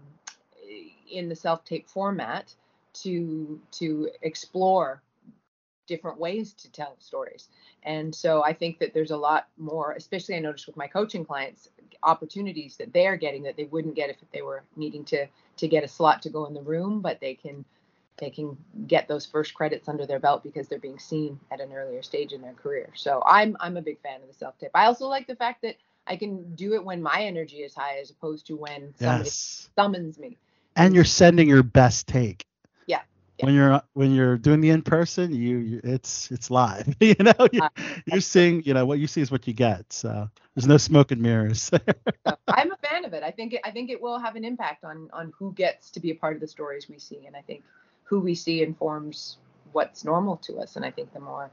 in 1.11 1.29
the 1.29 1.37
self 1.37 1.65
tape 1.65 1.89
format 1.89 2.55
to 2.95 3.61
to 3.73 4.09
explore 4.23 5.03
different 5.87 6.19
ways 6.19 6.53
to 6.55 6.71
tell 6.71 6.97
stories. 6.99 7.49
And 7.83 8.15
so 8.15 8.43
I 8.43 8.53
think 8.53 8.79
that 8.79 8.95
there's 8.95 9.11
a 9.11 9.17
lot 9.17 9.49
more, 9.59 9.93
especially 9.93 10.37
I 10.37 10.41
noticed 10.41 10.67
with 10.67 10.77
my 10.77 10.87
coaching 10.87 11.25
clients, 11.25 11.69
opportunities 12.03 12.77
that 12.77 12.93
they're 12.93 13.17
getting 13.17 13.43
that 13.45 13.57
they 13.57 13.65
wouldn't 13.65 13.95
get 13.95 14.11
if 14.11 14.17
they 14.33 14.43
were 14.43 14.63
needing 14.77 15.05
to 15.07 15.27
to 15.57 15.69
get 15.69 15.85
a 15.85 15.89
slot 15.89 16.23
to 16.23 16.31
go 16.31 16.47
in 16.47 16.55
the 16.55 16.63
room, 16.63 17.01
but 17.01 17.21
they 17.21 17.35
can 17.35 17.65
they 18.19 18.31
can 18.31 18.57
get 18.87 19.09
those 19.09 19.27
first 19.27 19.55
credits 19.55 19.89
under 19.89 20.07
their 20.07 20.21
belt 20.21 20.43
because 20.43 20.69
they're 20.69 20.79
being 20.79 20.99
seen 20.99 21.39
at 21.51 21.61
an 21.61 21.73
earlier 21.73 22.03
stage 22.03 22.33
in 22.33 22.41
their 22.43 22.53
career. 22.55 22.91
So 22.95 23.23
I'm 23.27 23.57
I'm 23.61 23.77
a 23.77 23.83
big 23.83 24.01
fan 24.01 24.21
of 24.23 24.29
the 24.29 24.35
self 24.35 24.59
tape. 24.59 24.71
I 24.75 24.87
also 24.87 25.07
like 25.07 25.27
the 25.27 25.37
fact 25.37 25.63
that 25.63 25.77
I 26.07 26.17
can 26.17 26.55
do 26.55 26.75
it 26.75 26.85
when 26.85 27.03
my 27.03 27.21
energy 27.23 27.59
is 27.59 27.75
high 27.75 27.99
as 27.99 28.11
opposed 28.11 28.47
to 28.49 28.57
when 28.57 28.95
somebody 28.97 29.31
Yes. 29.31 29.69
summons 29.77 30.19
me. 30.19 30.37
And 30.77 30.95
you're 30.95 31.05
sending 31.05 31.49
your 31.49 31.63
best 31.63 32.07
take. 32.07 32.45
Yeah. 33.39 33.47
When 33.47 33.55
you're 33.55 33.83
when 33.95 34.13
you're 34.13 34.39
doing 34.39 34.61
the 34.61 34.71
in 34.71 34.83
person, 34.83 35.35
you, 35.35 35.59
you 35.59 35.81
it's 35.83 36.31
it's 36.31 36.51
live. 36.51 36.95
you 37.01 37.17
know, 37.19 37.33
you're, 37.53 37.65
Uh, 37.65 37.69
you're 38.07 38.21
seeing. 38.21 38.63
You 38.63 38.75
know 38.75 38.87
what 38.87 39.01
you 39.01 39.09
see 39.09 39.21
is 39.21 39.31
what 39.31 39.47
you 39.49 39.53
get. 39.53 39.93
So 39.93 40.29
there's 40.55 40.69
no 40.69 40.77
smoke 40.77 41.11
and 41.11 41.21
mirrors. 41.21 41.71
I'm 42.49 42.71
a 42.71 42.77
fan 42.77 43.05
of 43.05 43.13
it. 43.13 43.25
I 43.25 43.33
think 43.33 43.55
it, 43.55 43.61
I 43.65 43.73
think 43.73 43.91
it 43.91 44.01
will 44.01 44.19
have 44.21 44.37
an 44.37 44.45
impact 44.45 44.85
on 44.85 45.11
on 45.13 45.33
who 45.37 45.53
gets 45.53 45.91
to 45.93 46.01
be 46.01 46.11
a 46.11 46.15
part 46.15 46.35
of 46.35 46.41
the 46.41 46.47
stories 46.47 46.89
we 46.89 46.99
see, 46.99 47.27
and 47.27 47.35
I 47.35 47.41
think 47.41 47.65
who 48.05 48.21
we 48.21 48.37
see 48.37 48.63
informs 48.63 49.39
what's 49.73 50.05
normal 50.05 50.37
to 50.37 50.59
us. 50.59 50.77
And 50.77 50.85
I 50.85 50.93
think 50.93 51.13
the 51.13 51.21
more 51.21 51.51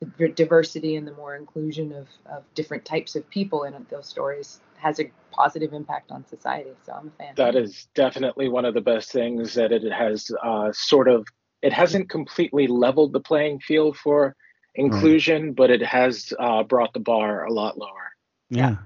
the 0.00 0.28
diversity 0.28 0.96
and 0.96 1.06
the 1.06 1.14
more 1.14 1.36
inclusion 1.36 1.92
of 1.92 2.08
of 2.26 2.42
different 2.54 2.84
types 2.84 3.16
of 3.16 3.28
people 3.30 3.64
in 3.64 3.86
those 3.88 4.06
stories 4.06 4.60
has 4.82 5.00
a 5.00 5.10
positive 5.30 5.72
impact 5.72 6.10
on 6.10 6.26
society. 6.26 6.72
So 6.84 6.92
I'm 6.92 7.08
a 7.08 7.10
fan. 7.10 7.34
That 7.36 7.54
is 7.54 7.88
definitely 7.94 8.48
one 8.48 8.64
of 8.64 8.74
the 8.74 8.80
best 8.80 9.12
things 9.12 9.54
that 9.54 9.72
it 9.72 9.90
has 9.92 10.30
uh, 10.42 10.72
sort 10.72 11.08
of. 11.08 11.26
It 11.62 11.72
hasn't 11.72 12.10
completely 12.10 12.66
leveled 12.66 13.12
the 13.12 13.20
playing 13.20 13.60
field 13.60 13.96
for 13.96 14.34
inclusion, 14.74 15.52
but 15.52 15.70
it 15.70 15.82
has 15.82 16.32
uh, 16.38 16.64
brought 16.64 16.92
the 16.92 17.00
bar 17.00 17.44
a 17.44 17.52
lot 17.52 17.78
lower. 17.78 18.12
yeah. 18.50 18.76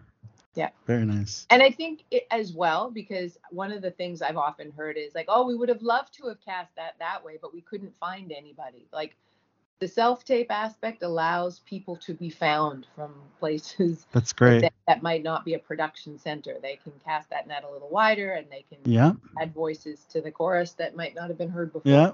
Yeah. 0.55 0.71
Very 0.87 1.05
nice. 1.05 1.47
and 1.51 1.63
I 1.63 1.71
think 1.71 2.05
it 2.11 2.27
as 2.31 2.55
well 2.55 2.91
because 2.91 3.37
one 3.51 3.73
of 3.73 3.83
the 3.83 3.91
things 3.91 4.23
I've 4.23 4.39
often 4.39 4.73
heard 4.73 4.97
is 4.97 5.15
like, 5.15 5.27
oh, 5.29 5.47
we 5.47 5.55
would 5.55 5.69
have 5.69 5.83
loved 5.83 6.15
to 6.15 6.29
have 6.29 6.41
cast 6.41 6.75
that 6.77 6.95
that 6.99 7.23
way, 7.23 7.39
but 7.43 7.53
we 7.53 7.61
couldn't 7.61 7.95
find 8.01 8.33
anybody. 8.33 8.87
Like 8.91 9.17
the 9.79 9.89
self 9.89 10.25
tape 10.25 10.51
aspect 10.51 11.03
allows 11.03 11.61
people 11.61 11.97
to 11.97 12.15
be 12.15 12.31
found 12.31 12.87
from 12.95 13.15
places 13.41 14.07
That's 14.13 14.33
great. 14.33 14.63
that, 14.63 14.73
that 14.89 15.03
might 15.03 15.23
not 15.23 15.45
be 15.45 15.55
a 15.55 15.59
production 15.59 16.19
center. 16.19 16.57
They 16.61 16.77
can 16.83 16.93
cast 17.05 17.31
that 17.31 17.47
net 17.47 17.65
a 17.65 17.71
little 17.71 17.89
wider 17.91 18.33
and 18.33 18.47
they 18.51 18.65
can 18.69 18.79
Yeah. 18.91 19.13
add 19.41 19.53
voices 19.55 20.05
to 20.11 20.21
the 20.21 20.31
chorus 20.31 20.73
that 20.75 20.97
might 20.97 21.15
not 21.15 21.29
have 21.29 21.39
been 21.39 21.51
heard 21.51 21.73
before. 21.73 21.93
Yeah. 21.93 22.13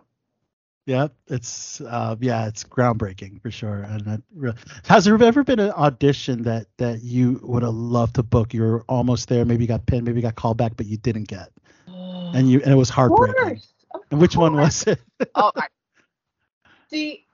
Yeah, 0.85 1.09
it's 1.29 1.81
uh, 1.81 2.17
yeah, 2.19 2.49
it's 2.49 2.65
groundbreaking 2.65 3.41
for 3.41 3.53
sure. 3.53 3.83
And 3.85 4.11
I 4.11 4.19
re- 4.35 4.53
has 4.87 5.05
there 5.05 5.23
ever 5.23 5.45
been 5.45 5.61
an 5.61 5.71
audition 5.71 6.43
that 6.43 6.67
that 6.79 7.03
you 7.05 7.39
would 7.45 7.63
have 7.63 7.73
loved 7.73 8.17
to 8.17 8.25
book? 8.25 8.53
You 8.53 8.63
were 8.63 8.85
almost 8.89 9.29
there, 9.29 9.45
maybe 9.45 9.63
you 9.63 9.69
got 9.69 9.87
pinned, 9.87 10.07
maybe 10.07 10.19
you 10.19 10.23
got 10.23 10.35
called 10.35 10.57
back, 10.57 10.77
but 10.77 10.87
you 10.87 10.97
didn't 10.97 11.29
get, 11.29 11.51
and 11.87 12.51
you 12.51 12.61
and 12.63 12.73
it 12.73 12.75
was 12.75 12.91
of 12.91 12.97
heartbreaking. 12.97 13.35
course. 13.45 13.73
Of 13.95 14.01
And 14.11 14.21
which 14.21 14.35
one 14.37 14.57
was 14.57 14.83
it? 14.89 15.01
oh, 15.37 15.53
I, 15.55 15.69
see, 16.91 17.27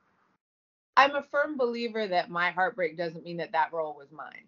I'm 0.98 1.14
a 1.16 1.22
firm 1.22 1.56
believer 1.56 2.08
that 2.08 2.30
my 2.30 2.50
heartbreak 2.50 2.96
doesn't 2.96 3.24
mean 3.24 3.38
that 3.38 3.52
that 3.52 3.72
role 3.72 3.94
was 3.96 4.12
mine. 4.12 4.46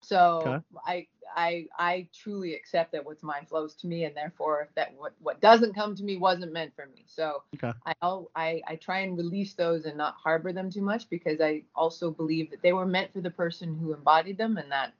So 0.00 0.60
Okay. 0.60 0.64
I, 0.86 1.06
I, 1.36 1.66
I 1.78 2.08
truly 2.14 2.54
accept 2.54 2.92
that 2.92 3.04
what's 3.04 3.22
mine 3.22 3.46
flows 3.46 3.74
to 3.76 3.88
me, 3.88 4.04
and 4.04 4.16
therefore 4.16 4.68
that 4.76 4.94
what 4.96 5.14
what 5.20 5.40
doesn't 5.40 5.74
come 5.74 5.94
to 5.96 6.04
me 6.04 6.16
wasn't 6.16 6.52
meant 6.52 6.74
for 6.76 6.86
me. 6.86 7.04
So 7.06 7.42
Okay. 7.54 7.72
I, 7.86 7.94
I, 8.34 8.62
I 8.68 8.76
try 8.76 9.00
and 9.00 9.16
release 9.16 9.54
those 9.54 9.84
and 9.86 9.96
not 9.96 10.14
harbor 10.16 10.52
them 10.52 10.70
too 10.70 10.82
much 10.82 11.08
because 11.10 11.40
I 11.40 11.62
also 11.74 12.10
believe 12.10 12.50
that 12.50 12.62
they 12.62 12.72
were 12.72 12.86
meant 12.86 13.12
for 13.12 13.20
the 13.20 13.30
person 13.30 13.76
who 13.78 13.92
embodied 13.94 14.38
them, 14.38 14.56
and 14.58 14.70
that 14.70 14.94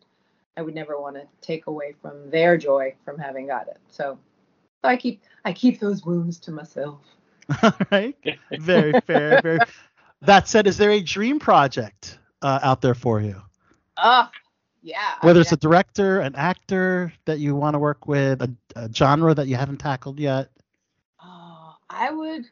I 0.56 0.62
would 0.62 0.74
never 0.74 1.00
want 1.00 1.16
to 1.16 1.26
take 1.40 1.66
away 1.66 1.94
from 2.02 2.30
their 2.30 2.56
joy 2.58 2.94
from 3.04 3.18
having 3.18 3.46
got 3.46 3.68
it. 3.68 3.78
So, 3.88 4.18
so 4.82 4.88
I 4.88 4.96
keep 4.96 5.22
I 5.44 5.52
keep 5.52 5.80
those 5.80 6.04
wounds 6.04 6.38
to 6.40 6.52
myself. 6.52 7.00
All 7.62 7.72
right, 7.90 8.16
very 8.56 8.94
fair. 8.94 9.38
Very. 9.38 9.60
That 10.22 10.48
said, 10.48 10.66
is 10.66 10.76
there 10.76 10.90
a 10.90 11.00
dream 11.00 11.38
project 11.38 12.18
uh, 12.42 12.60
out 12.62 12.82
there 12.82 12.94
for 12.94 13.20
you? 13.20 13.40
Ah, 13.96 14.30
yeah. 14.82 15.14
I 15.20 15.26
Whether 15.26 15.38
mean, 15.38 15.42
it's 15.42 15.52
a 15.52 15.56
director, 15.56 16.20
an 16.20 16.34
actor 16.34 17.12
that 17.24 17.38
you 17.38 17.54
want 17.54 17.74
to 17.74 17.78
work 17.78 18.06
with, 18.06 18.42
a, 18.42 18.54
a 18.76 18.92
genre 18.92 19.34
that 19.34 19.46
you 19.48 19.56
haven't 19.56 19.78
tackled 19.78 20.18
yet. 20.20 20.50
Oh, 21.22 21.74
I 21.88 22.10
would. 22.10 22.44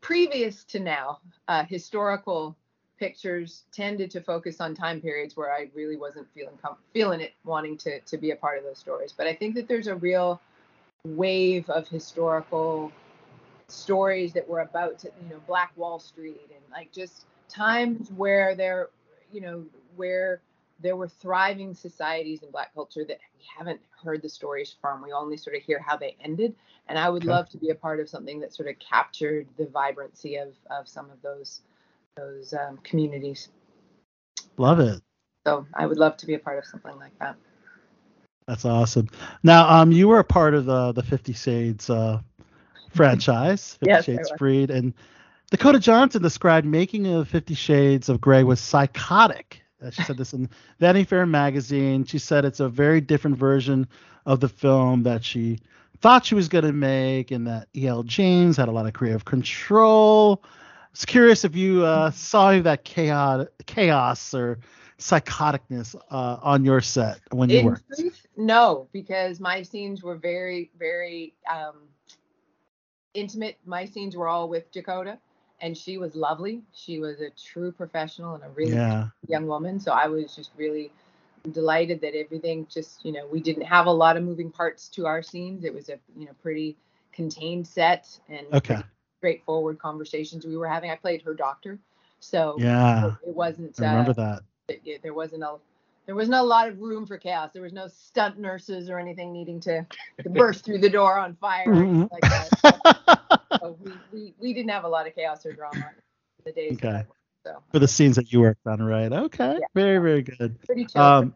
Previous 0.00 0.64
to 0.64 0.80
now, 0.80 1.20
uh, 1.48 1.64
historical 1.64 2.56
pictures 2.98 3.64
tended 3.72 4.10
to 4.10 4.20
focus 4.20 4.60
on 4.60 4.74
time 4.74 5.00
periods 5.00 5.36
where 5.36 5.52
I 5.52 5.70
really 5.74 5.96
wasn't 5.96 6.26
feeling 6.34 6.58
com- 6.60 6.76
feeling 6.92 7.20
it, 7.20 7.34
wanting 7.44 7.76
to 7.78 8.00
to 8.00 8.18
be 8.18 8.32
a 8.32 8.36
part 8.36 8.58
of 8.58 8.64
those 8.64 8.78
stories. 8.78 9.12
But 9.16 9.26
I 9.26 9.34
think 9.34 9.54
that 9.54 9.68
there's 9.68 9.86
a 9.86 9.94
real 9.94 10.40
wave 11.04 11.68
of 11.70 11.88
historical 11.88 12.92
stories 13.68 14.32
that 14.32 14.48
were 14.48 14.60
about 14.60 14.98
to, 15.00 15.10
you 15.22 15.28
know 15.30 15.40
Black 15.46 15.72
Wall 15.76 15.98
Street 15.98 16.50
and 16.50 16.62
like 16.72 16.92
just 16.92 17.26
times 17.48 18.10
where 18.16 18.54
there, 18.54 18.90
you 19.32 19.40
know, 19.40 19.64
where 19.96 20.40
there 20.80 20.96
were 20.96 21.08
thriving 21.08 21.74
societies 21.74 22.42
in 22.42 22.50
black 22.50 22.72
culture 22.74 23.04
that 23.04 23.18
we 23.36 23.44
haven't 23.56 23.80
heard 24.02 24.22
the 24.22 24.28
stories 24.28 24.74
from. 24.80 25.02
We 25.02 25.12
only 25.12 25.36
sort 25.36 25.56
of 25.56 25.62
hear 25.62 25.80
how 25.80 25.96
they 25.96 26.16
ended. 26.22 26.54
And 26.88 26.98
I 26.98 27.08
would 27.08 27.24
Okay. 27.24 27.28
love 27.28 27.48
to 27.50 27.58
be 27.58 27.70
a 27.70 27.74
part 27.74 28.00
of 28.00 28.08
something 28.08 28.40
that 28.40 28.54
sort 28.54 28.68
of 28.68 28.78
captured 28.78 29.46
the 29.58 29.66
vibrancy 29.66 30.36
of, 30.36 30.54
of 30.70 30.88
some 30.88 31.10
of 31.10 31.20
those 31.22 31.62
those 32.16 32.52
um, 32.54 32.78
communities. 32.84 33.48
Love 34.56 34.80
it. 34.80 35.00
So 35.46 35.66
I 35.74 35.86
would 35.86 35.98
love 35.98 36.16
to 36.18 36.26
be 36.26 36.34
a 36.34 36.38
part 36.38 36.58
of 36.58 36.64
something 36.64 36.96
like 36.98 37.16
that. 37.20 37.36
That's 38.46 38.64
awesome. 38.64 39.08
Now, 39.42 39.68
um, 39.68 39.92
you 39.92 40.08
were 40.08 40.18
a 40.20 40.24
part 40.24 40.54
of 40.54 40.64
the 40.64 40.92
the 40.92 41.02
Fifty 41.02 41.32
Shades 41.32 41.90
uh, 41.90 42.20
franchise, 42.90 43.74
Fifty 43.74 43.88
Yes, 43.88 44.04
Shades. 44.04 44.30
Freed, 44.30 44.70
and 44.70 44.94
Dakota 45.50 45.78
Johnson 45.78 46.22
described 46.22 46.66
making 46.66 47.06
of 47.06 47.28
Fifty 47.28 47.54
Shades 47.54 48.08
of 48.08 48.20
Grey 48.20 48.42
was 48.44 48.60
psychotic. 48.60 49.62
Uh, 49.82 49.90
she 49.90 50.02
said 50.02 50.16
this 50.16 50.32
in 50.32 50.48
Vanity 50.80 51.04
Fair 51.04 51.26
magazine. 51.26 52.04
She 52.04 52.18
said 52.18 52.44
it's 52.44 52.60
a 52.60 52.68
very 52.68 53.00
different 53.00 53.36
version 53.36 53.86
of 54.26 54.40
the 54.40 54.48
film 54.48 55.04
that 55.04 55.24
she 55.24 55.60
thought 56.00 56.24
she 56.26 56.34
was 56.34 56.48
going 56.48 56.64
to 56.64 56.72
make, 56.72 57.30
and 57.30 57.46
that 57.46 57.68
E.L. 57.76 58.02
James 58.04 58.56
had 58.56 58.68
a 58.68 58.72
lot 58.72 58.86
of 58.86 58.92
creative 58.92 59.24
control. 59.24 60.42
I 60.44 60.48
was 60.92 61.04
curious 61.04 61.44
if 61.44 61.54
you 61.54 61.84
uh, 61.84 62.10
saw 62.10 62.58
that 62.60 62.84
chaos, 62.84 63.46
chaos 63.66 64.34
or 64.34 64.58
psychoticness 64.98 65.94
uh, 66.10 66.38
on 66.42 66.64
your 66.64 66.80
set 66.80 67.20
when 67.30 67.50
you 67.50 67.60
In 67.60 67.64
worked. 67.64 67.84
truth, 67.96 68.26
no, 68.36 68.88
because 68.92 69.40
my 69.40 69.62
scenes 69.62 70.02
were 70.02 70.16
very, 70.16 70.70
very 70.78 71.34
um, 71.50 71.88
intimate. 73.18 73.58
My 73.66 73.84
scenes 73.84 74.16
were 74.16 74.28
all 74.28 74.48
with 74.48 74.70
Dakota, 74.72 75.18
and 75.60 75.76
she 75.76 75.98
was 75.98 76.14
lovely. 76.16 76.62
She 76.72 76.98
was 76.98 77.20
a 77.20 77.30
true 77.30 77.72
professional 77.72 78.34
and 78.34 78.44
a 78.44 78.48
really 78.50 78.82
Yeah. 78.82 79.10
young 79.28 79.46
woman. 79.46 79.80
So 79.80 79.92
I 79.92 80.06
was 80.08 80.34
just 80.36 80.50
really 80.56 80.92
delighted 81.52 82.00
that 82.02 82.14
everything 82.16 82.66
just, 82.70 83.04
you 83.04 83.12
know, 83.12 83.26
we 83.26 83.40
didn't 83.40 83.62
have 83.64 83.86
a 83.86 83.90
lot 83.92 84.16
of 84.16 84.24
moving 84.24 84.50
parts 84.50 84.88
to 84.90 85.06
our 85.06 85.22
scenes. 85.22 85.64
It 85.64 85.74
was 85.74 85.88
a, 85.88 85.98
you 86.16 86.26
know, 86.26 86.32
pretty 86.42 86.76
contained 87.12 87.66
set 87.66 88.20
and 88.28 88.46
Okay. 88.52 88.82
straightforward 89.18 89.78
conversations 89.78 90.46
we 90.46 90.56
were 90.56 90.68
having. 90.68 90.90
I 90.90 90.96
played 90.96 91.22
her 91.22 91.34
doctor. 91.34 91.78
So 92.20 92.64
Yeah. 92.64 93.16
it 93.26 93.34
wasn't 93.34 93.80
I 93.80 93.82
remember 93.82 94.02
uh, 94.02 94.10
that. 94.12 94.42
it, 94.68 94.80
it- 94.84 95.02
there 95.02 95.14
wasn't 95.14 95.42
a 95.42 95.56
there 96.08 96.14
wasn't 96.14 96.36
a 96.36 96.42
lot 96.42 96.68
of 96.68 96.80
room 96.80 97.04
for 97.04 97.18
chaos. 97.18 97.50
There 97.52 97.60
was 97.60 97.74
no 97.74 97.86
stunt 97.86 98.38
nurses 98.38 98.88
or 98.88 98.98
anything 98.98 99.30
needing 99.30 99.60
to, 99.60 99.84
to 100.22 100.30
burst 100.30 100.64
through 100.64 100.78
the 100.78 100.88
door 100.88 101.18
on 101.18 101.36
fire 101.36 101.66
like 102.10 102.22
that. 102.22 103.30
So 103.60 103.76
we, 103.78 103.92
we, 104.10 104.34
we 104.40 104.54
didn't 104.54 104.70
have 104.70 104.84
a 104.84 104.88
lot 104.88 105.06
of 105.06 105.14
chaos 105.14 105.44
or 105.44 105.52
drama 105.52 105.76
in 105.76 106.44
the 106.46 106.52
days. 106.52 106.78
Okay. 106.78 107.04
So 107.44 107.62
For 107.72 107.78
the 107.78 107.86
scenes 107.86 108.16
that 108.16 108.32
you 108.32 108.40
worked 108.40 108.66
on, 108.66 108.80
right? 108.80 109.12
Okay. 109.12 109.58
Yeah. 109.60 109.66
Very, 109.74 109.98
very 109.98 110.22
good. 110.22 110.58
pretty 110.62 110.86
chill. 110.86 111.02
Um, 111.02 111.34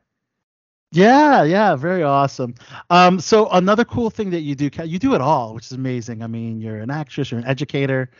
yeah, 0.91 1.43
yeah, 1.43 1.77
very 1.77 2.03
awesome. 2.03 2.55
Um, 2.89 3.21
so 3.21 3.51
another 3.51 3.85
cool 3.85 4.09
thing 4.09 4.31
that 4.31 4.41
you 4.41 4.55
do, 4.55 4.71
you 4.85 4.99
do 4.99 5.15
it 5.15 5.21
all, 5.21 5.53
which 5.53 5.67
is 5.67 5.73
amazing. 5.73 6.23
I 6.23 6.29
mean, 6.29 6.63
you're 6.63 6.79
an 6.79 6.91
actress, 6.91 7.31
you're 7.31 7.41
an 7.41 7.47
educator, 7.47 8.11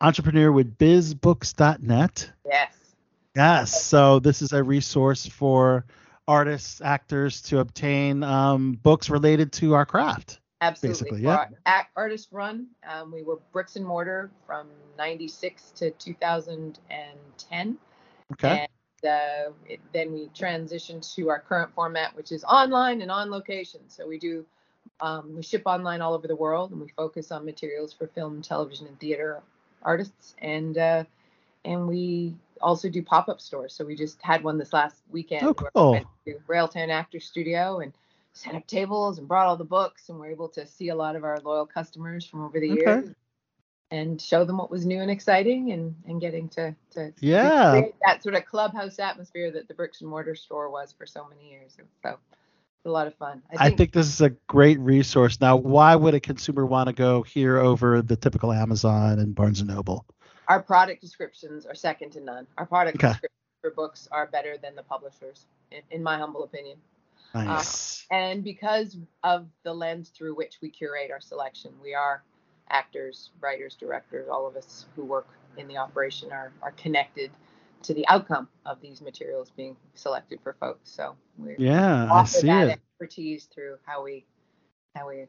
entrepreneur 0.00 0.50
with 0.50 0.76
bizbooks.net. 0.78 2.32
yes. 2.44 2.85
Yes. 3.36 3.84
So 3.84 4.18
this 4.18 4.40
is 4.40 4.52
a 4.52 4.62
resource 4.62 5.26
for 5.26 5.84
artists, 6.26 6.80
actors 6.80 7.42
to 7.42 7.58
obtain 7.58 8.22
um, 8.22 8.72
books 8.82 9.10
related 9.10 9.52
to 9.52 9.74
our 9.74 9.84
craft. 9.84 10.40
Absolutely. 10.62 11.20
Yeah. 11.22 11.48
our 11.66 11.86
artist 11.96 12.28
run. 12.32 12.66
Um, 12.88 13.12
we 13.12 13.22
were 13.22 13.38
bricks 13.52 13.76
and 13.76 13.84
mortar 13.84 14.30
from 14.46 14.68
96 14.96 15.70
to 15.76 15.90
2010. 15.90 17.78
Okay. 18.32 18.48
And 18.48 19.10
uh, 19.10 19.52
it, 19.68 19.80
then 19.92 20.12
we 20.12 20.30
transitioned 20.34 21.14
to 21.14 21.28
our 21.28 21.40
current 21.40 21.74
format, 21.74 22.16
which 22.16 22.32
is 22.32 22.42
online 22.44 23.02
and 23.02 23.10
on 23.10 23.30
location. 23.30 23.80
So 23.88 24.08
we 24.08 24.18
do, 24.18 24.46
um, 25.00 25.36
we 25.36 25.42
ship 25.42 25.62
online 25.66 26.00
all 26.00 26.14
over 26.14 26.26
the 26.26 26.36
world 26.36 26.72
and 26.72 26.80
we 26.80 26.88
focus 26.96 27.30
on 27.30 27.44
materials 27.44 27.92
for 27.92 28.06
film, 28.06 28.40
television, 28.40 28.86
and 28.86 28.98
theater 28.98 29.42
artists. 29.82 30.34
And, 30.38 30.78
uh, 30.78 31.04
and 31.66 31.86
we 31.86 32.34
also 32.60 32.88
do 32.88 33.02
pop 33.02 33.28
up 33.28 33.40
stores. 33.40 33.74
So 33.74 33.84
we 33.84 33.94
just 33.96 34.20
had 34.22 34.42
one 34.42 34.58
this 34.58 34.72
last 34.72 35.02
weekend 35.10 35.46
Oh, 35.46 35.54
where 35.54 35.70
cool. 35.74 35.92
we 35.92 35.98
went 35.98 36.06
to 36.26 36.34
Railtown 36.48 36.88
Actor 36.88 37.20
Studio 37.20 37.80
and 37.80 37.92
set 38.32 38.54
up 38.54 38.66
tables 38.66 39.18
and 39.18 39.26
brought 39.26 39.46
all 39.46 39.56
the 39.56 39.64
books 39.64 40.08
and 40.08 40.18
we're 40.18 40.30
able 40.30 40.48
to 40.50 40.66
see 40.66 40.90
a 40.90 40.94
lot 40.94 41.16
of 41.16 41.24
our 41.24 41.40
loyal 41.40 41.66
customers 41.66 42.24
from 42.26 42.42
over 42.44 42.60
the 42.60 42.70
Okay. 42.72 42.84
years 42.84 43.08
and 43.90 44.20
show 44.20 44.44
them 44.44 44.58
what 44.58 44.70
was 44.70 44.84
new 44.84 45.00
and 45.00 45.10
exciting 45.10 45.72
and 45.72 45.94
and 46.06 46.20
getting 46.20 46.48
to 46.50 46.74
to 46.90 47.12
Yeah. 47.20 47.82
that 48.04 48.22
sort 48.22 48.34
of 48.34 48.44
clubhouse 48.44 48.98
atmosphere 48.98 49.50
that 49.52 49.68
the 49.68 49.74
bricks 49.74 50.00
and 50.00 50.10
mortar 50.10 50.34
store 50.34 50.70
was 50.70 50.92
for 50.92 51.06
so 51.06 51.26
many 51.28 51.48
years. 51.48 51.76
So 52.02 52.10
it's 52.10 52.84
a 52.84 52.90
lot 52.90 53.06
of 53.06 53.14
fun. 53.14 53.42
I 53.56 53.70
think 53.70 53.92
this 53.92 54.08
is 54.08 54.20
a 54.20 54.30
great 54.48 54.78
resource. 54.80 55.40
Now, 55.40 55.56
why 55.56 55.94
would 55.96 56.14
a 56.14 56.20
consumer 56.20 56.66
want 56.66 56.88
to 56.88 56.92
go 56.92 57.22
here 57.22 57.58
over 57.58 58.02
the 58.02 58.16
typical 58.16 58.52
Amazon 58.52 59.18
and 59.18 59.34
Barnes 59.34 59.60
and 59.60 59.70
Noble? 59.70 60.04
Our 60.48 60.62
product 60.62 61.00
descriptions 61.00 61.66
are 61.66 61.74
second 61.74 62.12
to 62.12 62.20
none. 62.20 62.46
Our 62.58 62.66
product 62.66 62.96
Okay. 62.96 63.08
descriptions 63.08 63.40
for 63.62 63.70
books 63.72 64.08
are 64.12 64.26
better 64.26 64.56
than 64.58 64.74
the 64.76 64.82
publishers, 64.84 65.46
in, 65.70 65.82
in 65.90 66.02
my 66.02 66.18
humble 66.18 66.44
opinion. 66.44 66.78
Nice. 67.34 68.06
And 68.10 68.44
because 68.44 68.96
of 69.24 69.46
the 69.64 69.72
lens 69.74 70.10
through 70.10 70.36
which 70.36 70.58
we 70.62 70.70
curate 70.70 71.10
our 71.10 71.20
selection, 71.20 71.72
we 71.82 71.94
are 71.94 72.22
actors, 72.70 73.30
writers, 73.40 73.76
directors, 73.76 74.28
all 74.30 74.46
of 74.46 74.56
us 74.56 74.86
who 74.96 75.04
work 75.04 75.28
in 75.56 75.68
the 75.68 75.76
operation 75.76 76.32
are, 76.32 76.52
are 76.62 76.72
connected 76.72 77.30
to 77.82 77.94
the 77.94 78.06
outcome 78.08 78.48
of 78.64 78.80
these 78.80 79.00
materials 79.00 79.50
being 79.56 79.76
selected 79.94 80.40
for 80.42 80.54
folks. 80.60 80.90
So 80.90 81.16
we 81.38 81.56
yeah, 81.58 82.08
I 82.12 82.20
offer 82.20 82.40
see 82.40 82.48
that 82.48 82.68
it. 82.68 82.80
expertise 83.00 83.44
through 83.54 83.76
how 83.84 84.02
we 84.04 84.24
how 84.94 85.08
we 85.08 85.26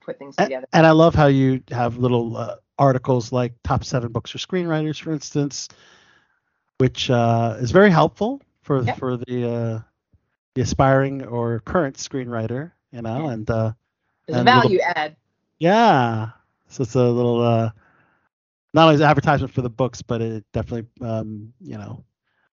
put 0.00 0.18
things 0.18 0.36
together. 0.36 0.66
And 0.72 0.86
I 0.86 0.90
love 0.92 1.14
how 1.14 1.26
you 1.26 1.62
have 1.70 1.98
little 1.98 2.36
uh, 2.36 2.56
articles 2.78 3.32
like 3.32 3.54
top 3.64 3.84
seven 3.84 4.10
books 4.12 4.30
for 4.30 4.38
screenwriters, 4.38 5.00
for 5.00 5.12
instance, 5.12 5.68
which 6.78 7.10
uh, 7.10 7.56
is 7.60 7.70
very 7.70 7.90
helpful 7.90 8.40
for 8.62 8.82
Yep. 8.82 8.98
for 8.98 9.16
the 9.16 9.48
uh, 9.48 9.80
the 10.54 10.62
aspiring 10.62 11.24
or 11.24 11.60
current 11.60 11.96
screenwriter, 11.96 12.72
you 12.92 13.02
know. 13.02 13.24
Yeah. 13.26 13.32
And 13.32 13.50
uh, 13.50 13.72
There's 14.26 14.36
a 14.36 14.38
and 14.40 14.46
little- 14.46 14.62
value 14.62 14.80
add. 14.80 15.16
yeah, 15.58 16.30
so 16.68 16.82
it's 16.82 16.94
a 16.94 17.02
little 17.02 17.40
uh, 17.42 17.70
not 18.72 18.84
only 18.84 18.94
is 18.96 19.00
advertisement 19.00 19.52
for 19.52 19.62
the 19.62 19.70
books, 19.70 20.02
but 20.02 20.20
it 20.20 20.44
definitely 20.52 20.88
um, 21.06 21.52
you 21.60 21.76
know 21.78 22.04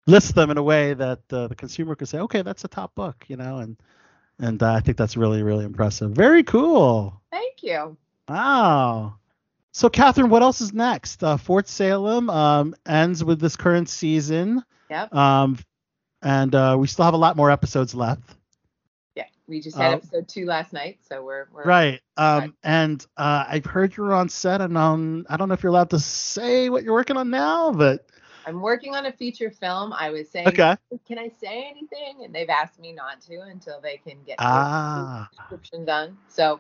lists 0.07 0.33
them 0.33 0.51
in 0.51 0.57
a 0.57 0.63
way 0.63 0.95
that 0.95 1.21
uh, 1.31 1.47
the 1.49 1.55
consumer 1.55 1.95
could 1.95 2.09
say, 2.09 2.19
okay, 2.19 2.41
that's 2.43 2.65
a 2.65 2.69
top 2.69 2.95
book, 2.95 3.25
you 3.29 3.37
know, 3.37 3.59
and 3.59 3.77
and 4.41 4.63
uh, 4.63 4.73
I 4.73 4.81
think 4.81 4.97
that's 4.97 5.17
really 5.17 5.43
really 5.43 5.65
impressive. 5.65 6.11
Very 6.13 6.43
cool. 6.43 7.21
Thank 7.31 7.63
you. 7.63 7.97
Wow. 8.29 9.15
So, 9.73 9.89
Catherine, 9.89 10.31
what 10.31 10.43
else 10.43 10.61
is 10.61 10.73
next? 10.73 11.23
Uh, 11.23 11.37
Fort 11.37 11.69
Salem 11.69 12.31
um, 12.31 12.75
ends 12.87 13.23
with 13.23 13.41
this 13.41 13.57
current 13.57 13.89
season, 13.89 14.63
Yep. 14.91 15.15
um, 15.15 15.59
and 16.23 16.55
uh, 16.55 16.77
we 16.79 16.87
still 16.89 17.05
have 17.05 17.15
a 17.15 17.19
lot 17.19 17.37
more 17.37 17.51
episodes 17.51 17.95
left. 17.95 18.35
Yeah. 19.15 19.25
We 19.47 19.61
just 19.61 19.77
had 19.77 19.93
Uh, 19.93 19.97
episode 19.97 20.29
two 20.29 20.47
last 20.47 20.73
night, 20.73 20.99
so 21.09 21.23
we're 21.23 21.47
we're 21.53 21.65
Right. 21.65 22.01
Um, 22.17 22.57
And 22.65 23.05
uh, 23.17 23.45
I've 23.47 23.67
heard 23.67 23.97
you're 23.97 24.15
on 24.15 24.29
set, 24.29 24.61
and 24.61 24.77
um, 24.77 25.27
I 25.29 25.37
don't 25.37 25.49
know 25.49 25.55
if 25.55 25.63
you're 25.63 25.71
allowed 25.71 25.91
to 25.91 26.01
say 26.01 26.71
what 26.71 26.83
you're 26.83 26.95
working 26.95 27.17
on 27.17 27.31
now, 27.31 27.71
but 27.71 28.07
I'm 28.47 28.61
working 28.63 28.97
on 28.97 29.05
a 29.07 29.13
feature 29.13 29.51
film. 29.51 29.93
I 29.93 30.09
was 30.11 30.29
saying, 30.31 30.49
okay. 30.49 30.77
can 31.07 31.19
I 31.19 31.29
say 31.29 31.69
anything? 31.71 32.25
And 32.25 32.35
they've 32.35 32.49
asked 32.49 32.81
me 32.81 32.93
not 32.93 33.21
to 33.23 33.43
until 33.43 33.79
they 33.81 33.99
can 33.99 34.17
get 34.25 34.39
the 34.39 34.45
Ah, 34.45 35.29
description 35.37 35.85
done. 35.85 36.17
So 36.29 36.59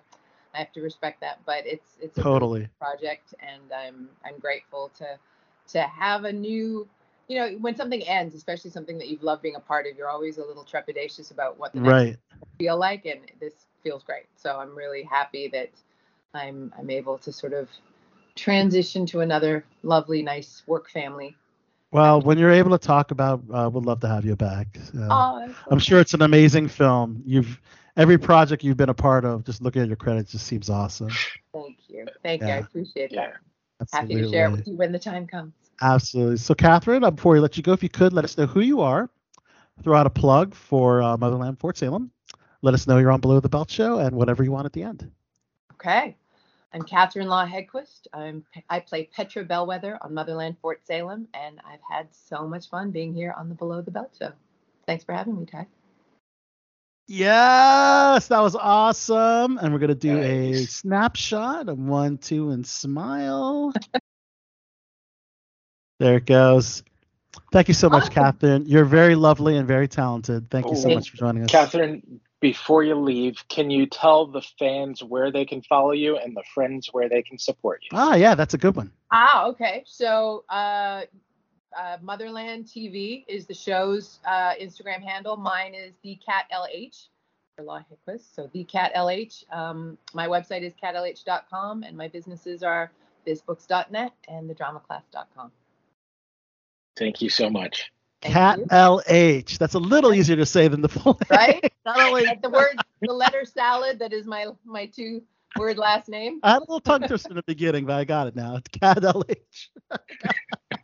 I 0.54 0.58
have 0.58 0.72
to 0.72 0.80
respect 0.82 1.20
that. 1.20 1.40
But 1.46 1.66
it's 1.66 1.96
it's 2.00 2.18
a 2.18 2.22
totally. 2.22 2.68
project, 2.80 3.34
and 3.40 3.72
I'm 3.72 4.08
I'm 4.24 4.38
grateful 4.38 4.90
to 4.98 5.18
to 5.68 5.82
have 5.82 6.24
a 6.24 6.32
new. 6.32 6.88
You 7.28 7.38
know, 7.38 7.50
when 7.60 7.76
something 7.76 8.02
ends, 8.08 8.34
especially 8.34 8.70
something 8.70 8.98
that 8.98 9.08
you've 9.08 9.22
loved 9.22 9.42
being 9.42 9.56
a 9.56 9.60
part 9.60 9.86
of, 9.86 9.96
you're 9.96 10.08
always 10.08 10.38
a 10.38 10.44
little 10.44 10.64
trepidatious 10.64 11.30
about 11.30 11.58
what 11.58 11.74
the 11.74 11.80
next 11.80 12.04
Right. 12.04 12.16
feel 12.58 12.78
like, 12.78 13.04
and 13.06 13.20
this 13.40 13.66
feels 13.82 14.02
great. 14.02 14.26
So 14.36 14.58
I'm 14.58 14.76
really 14.76 15.02
happy 15.02 15.48
that 15.48 15.70
I'm 16.34 16.72
I'm 16.78 16.90
able 16.90 17.18
to 17.18 17.32
sort 17.32 17.52
of 17.52 17.68
transition 18.34 19.06
to 19.06 19.20
another 19.20 19.64
lovely, 19.82 20.22
nice 20.22 20.62
work 20.66 20.88
family. 20.90 21.36
Well, 21.92 22.20
when 22.20 22.38
you're 22.38 22.50
able 22.50 22.70
to 22.70 22.78
talk 22.78 23.10
about, 23.10 23.42
uh, 23.52 23.70
we'd 23.72 23.84
love 23.84 24.00
to 24.00 24.08
have 24.08 24.24
you 24.24 24.36
back. 24.36 24.66
Uh, 24.98 25.22
Oh, 25.30 25.54
I'm 25.70 25.78
sure 25.78 26.00
it's 26.00 26.14
an 26.14 26.22
amazing 26.22 26.68
film. 26.68 27.22
You've 27.24 27.60
every 27.98 28.16
project 28.16 28.64
you've 28.64 28.78
been 28.78 28.88
a 28.88 28.94
part 28.94 29.26
of. 29.26 29.44
Just 29.44 29.60
looking 29.60 29.82
at 29.82 29.88
your 29.88 29.96
credits, 29.96 30.32
just 30.32 30.46
seems 30.46 30.70
awesome. 30.70 31.10
Thank 31.52 31.78
you. 31.88 32.06
Thank 32.22 32.40
you. 32.40 32.48
I 32.48 32.56
appreciate 32.58 33.12
Yeah. 33.12 33.32
that. 33.80 33.88
Happy 33.92 34.14
to 34.14 34.28
share 34.30 34.46
it 34.46 34.52
with 34.52 34.66
you 34.66 34.74
when 34.76 34.90
the 34.92 34.98
time 34.98 35.26
comes. 35.26 35.52
Absolutely. 35.82 36.38
So, 36.38 36.54
Catherine, 36.54 37.04
uh, 37.04 37.10
before 37.10 37.34
we 37.34 37.40
let 37.40 37.56
you 37.56 37.62
go, 37.62 37.72
if 37.72 37.82
you 37.82 37.88
could 37.88 38.12
let 38.12 38.24
us 38.24 38.36
know 38.38 38.46
who 38.46 38.60
you 38.60 38.80
are, 38.80 39.10
throw 39.82 39.96
out 39.96 40.06
a 40.06 40.10
plug 40.10 40.54
for 40.54 41.02
uh, 41.02 41.16
Motherland 41.16 41.60
Fort 41.60 41.76
Salem. 41.76 42.10
Let 42.62 42.74
us 42.74 42.88
know 42.88 42.98
you're 42.98 43.12
on 43.12 43.20
Below 43.20 43.38
the 43.38 43.48
Belt 43.48 43.70
Show 43.70 43.98
and 43.98 44.16
whatever 44.16 44.42
you 44.42 44.50
want 44.50 44.66
at 44.66 44.72
the 44.72 44.82
end. 44.82 45.08
Okay. 45.74 46.16
I'm 46.74 46.82
Catherine 46.82 47.28
Lough 47.28 47.46
Haggquist. 47.46 48.08
I'm 48.12 48.44
I 48.68 48.80
play 48.80 49.04
Petra 49.14 49.44
Bellwether 49.44 49.96
on 50.02 50.12
Motherland 50.12 50.56
Fort 50.60 50.84
Salem, 50.84 51.26
and 51.32 51.60
I've 51.64 51.80
had 51.88 52.08
so 52.12 52.46
much 52.46 52.68
fun 52.68 52.90
being 52.90 53.14
here 53.14 53.34
on 53.38 53.48
the 53.48 53.54
Below 53.54 53.80
the 53.80 53.90
Belt 53.90 54.10
show. 54.18 54.32
Thanks 54.86 55.04
for 55.04 55.12
having 55.14 55.38
me, 55.38 55.46
Ty. 55.46 55.66
Yes, 57.08 58.28
that 58.28 58.40
was 58.40 58.54
awesome. 58.54 59.58
And 59.58 59.72
we're 59.72 59.78
going 59.78 59.88
to 59.88 59.94
do 59.94 60.22
a 60.22 60.50
Nice. 60.52 60.70
snapshot 60.70 61.68
of 61.70 61.78
one, 61.78 62.18
two, 62.18 62.50
and 62.50 62.66
smile. 62.66 63.72
there 65.98 66.16
it 66.18 66.26
goes. 66.26 66.82
Thank 67.50 67.68
you 67.68 67.74
so 67.74 67.88
much, 67.88 68.02
Awesome. 68.02 68.14
Catherine. 68.14 68.66
You're 68.66 68.84
very 68.84 69.14
lovely 69.14 69.56
and 69.56 69.66
very 69.66 69.88
talented. 69.88 70.50
Thank 70.50 70.66
you 70.70 70.76
so 70.76 70.90
much 70.90 71.10
for 71.10 71.16
joining 71.16 71.44
us. 71.44 71.50
Catherine, 71.50 72.20
before 72.40 72.82
you 72.82 72.94
leave, 72.94 73.42
can 73.48 73.70
you 73.70 73.86
tell 73.86 74.26
the 74.26 74.42
fans 74.58 75.02
where 75.02 75.32
they 75.32 75.46
can 75.46 75.62
follow 75.62 75.92
you 75.92 76.18
and 76.18 76.36
the 76.36 76.44
friends 76.54 76.88
where 76.92 77.08
they 77.08 77.22
can 77.22 77.38
support 77.38 77.80
you? 77.84 77.96
Ah, 77.96 78.16
yeah, 78.16 78.34
that's 78.34 78.52
a 78.54 78.58
good 78.58 78.76
one. 78.76 78.92
Ah, 79.10 79.46
okay. 79.46 79.82
So, 79.86 80.44
uh, 80.50 81.02
uh, 81.76 81.98
Motherland 82.02 82.66
TV 82.66 83.24
is 83.28 83.46
the 83.46 83.54
show's 83.54 84.18
uh, 84.24 84.54
Instagram 84.60 85.02
handle. 85.02 85.36
Mine 85.36 85.74
is 85.74 85.94
the 86.02 86.18
Cat 86.24 86.44
LH 86.52 87.08
for 87.56 87.64
Lough 87.64 87.80
Haggquist. 87.80 88.34
So 88.34 88.48
the 88.52 88.64
Cat 88.64 88.92
LH. 88.94 89.44
Um, 89.52 89.98
my 90.14 90.26
website 90.26 90.62
is 90.62 90.72
catlh.com, 90.82 91.82
and 91.82 91.96
my 91.96 92.08
businesses 92.08 92.62
are 92.62 92.90
bizbooks.net 93.26 94.12
and 94.28 94.50
thedramaclass.com. 94.50 95.52
Thank 96.96 97.20
you 97.20 97.28
so 97.30 97.50
much. 97.50 97.92
Thank 98.22 98.34
Cat 98.34 98.58
you. 98.58 98.64
LH. 98.66 99.58
That's 99.58 99.74
a 99.74 99.78
little 99.78 100.12
easier 100.12 100.36
to 100.36 100.46
say 100.46 100.68
than 100.68 100.80
the 100.80 100.88
full 100.88 101.18
name. 101.30 101.38
Right? 101.38 101.72
Not 101.84 102.00
only 102.00 102.26
the 102.42 102.50
word, 102.50 102.76
the 103.00 103.12
letter 103.12 103.44
salad. 103.44 103.98
That 103.98 104.12
is 104.12 104.26
my 104.26 104.46
my 104.64 104.86
two 104.86 105.22
word 105.56 105.78
last 105.78 106.08
name. 106.08 106.40
I 106.42 106.52
had 106.52 106.58
a 106.58 106.60
little 106.60 106.80
tongue 106.80 107.02
twister 107.02 107.30
in 107.30 107.36
the 107.36 107.42
beginning, 107.44 107.86
but 107.86 107.94
I 107.94 108.04
got 108.04 108.26
it 108.26 108.36
now. 108.36 108.56
It's 108.56 108.68
Cat 108.68 108.98
LH. 108.98 109.68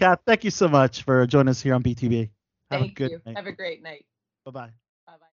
Cat, 0.00 0.22
thank 0.24 0.44
you 0.44 0.50
so 0.50 0.66
much 0.66 1.02
for 1.02 1.26
joining 1.26 1.50
us 1.50 1.60
here 1.60 1.74
on 1.74 1.82
BTB. 1.82 2.30
Have 2.70 2.80
Thank 2.80 2.92
a 2.92 2.94
good 2.94 3.10
you. 3.10 3.20
night. 3.26 3.36
Have 3.36 3.46
a 3.46 3.52
great 3.52 3.82
night. 3.82 4.06
Bye 4.46 4.50
bye. 4.50 4.70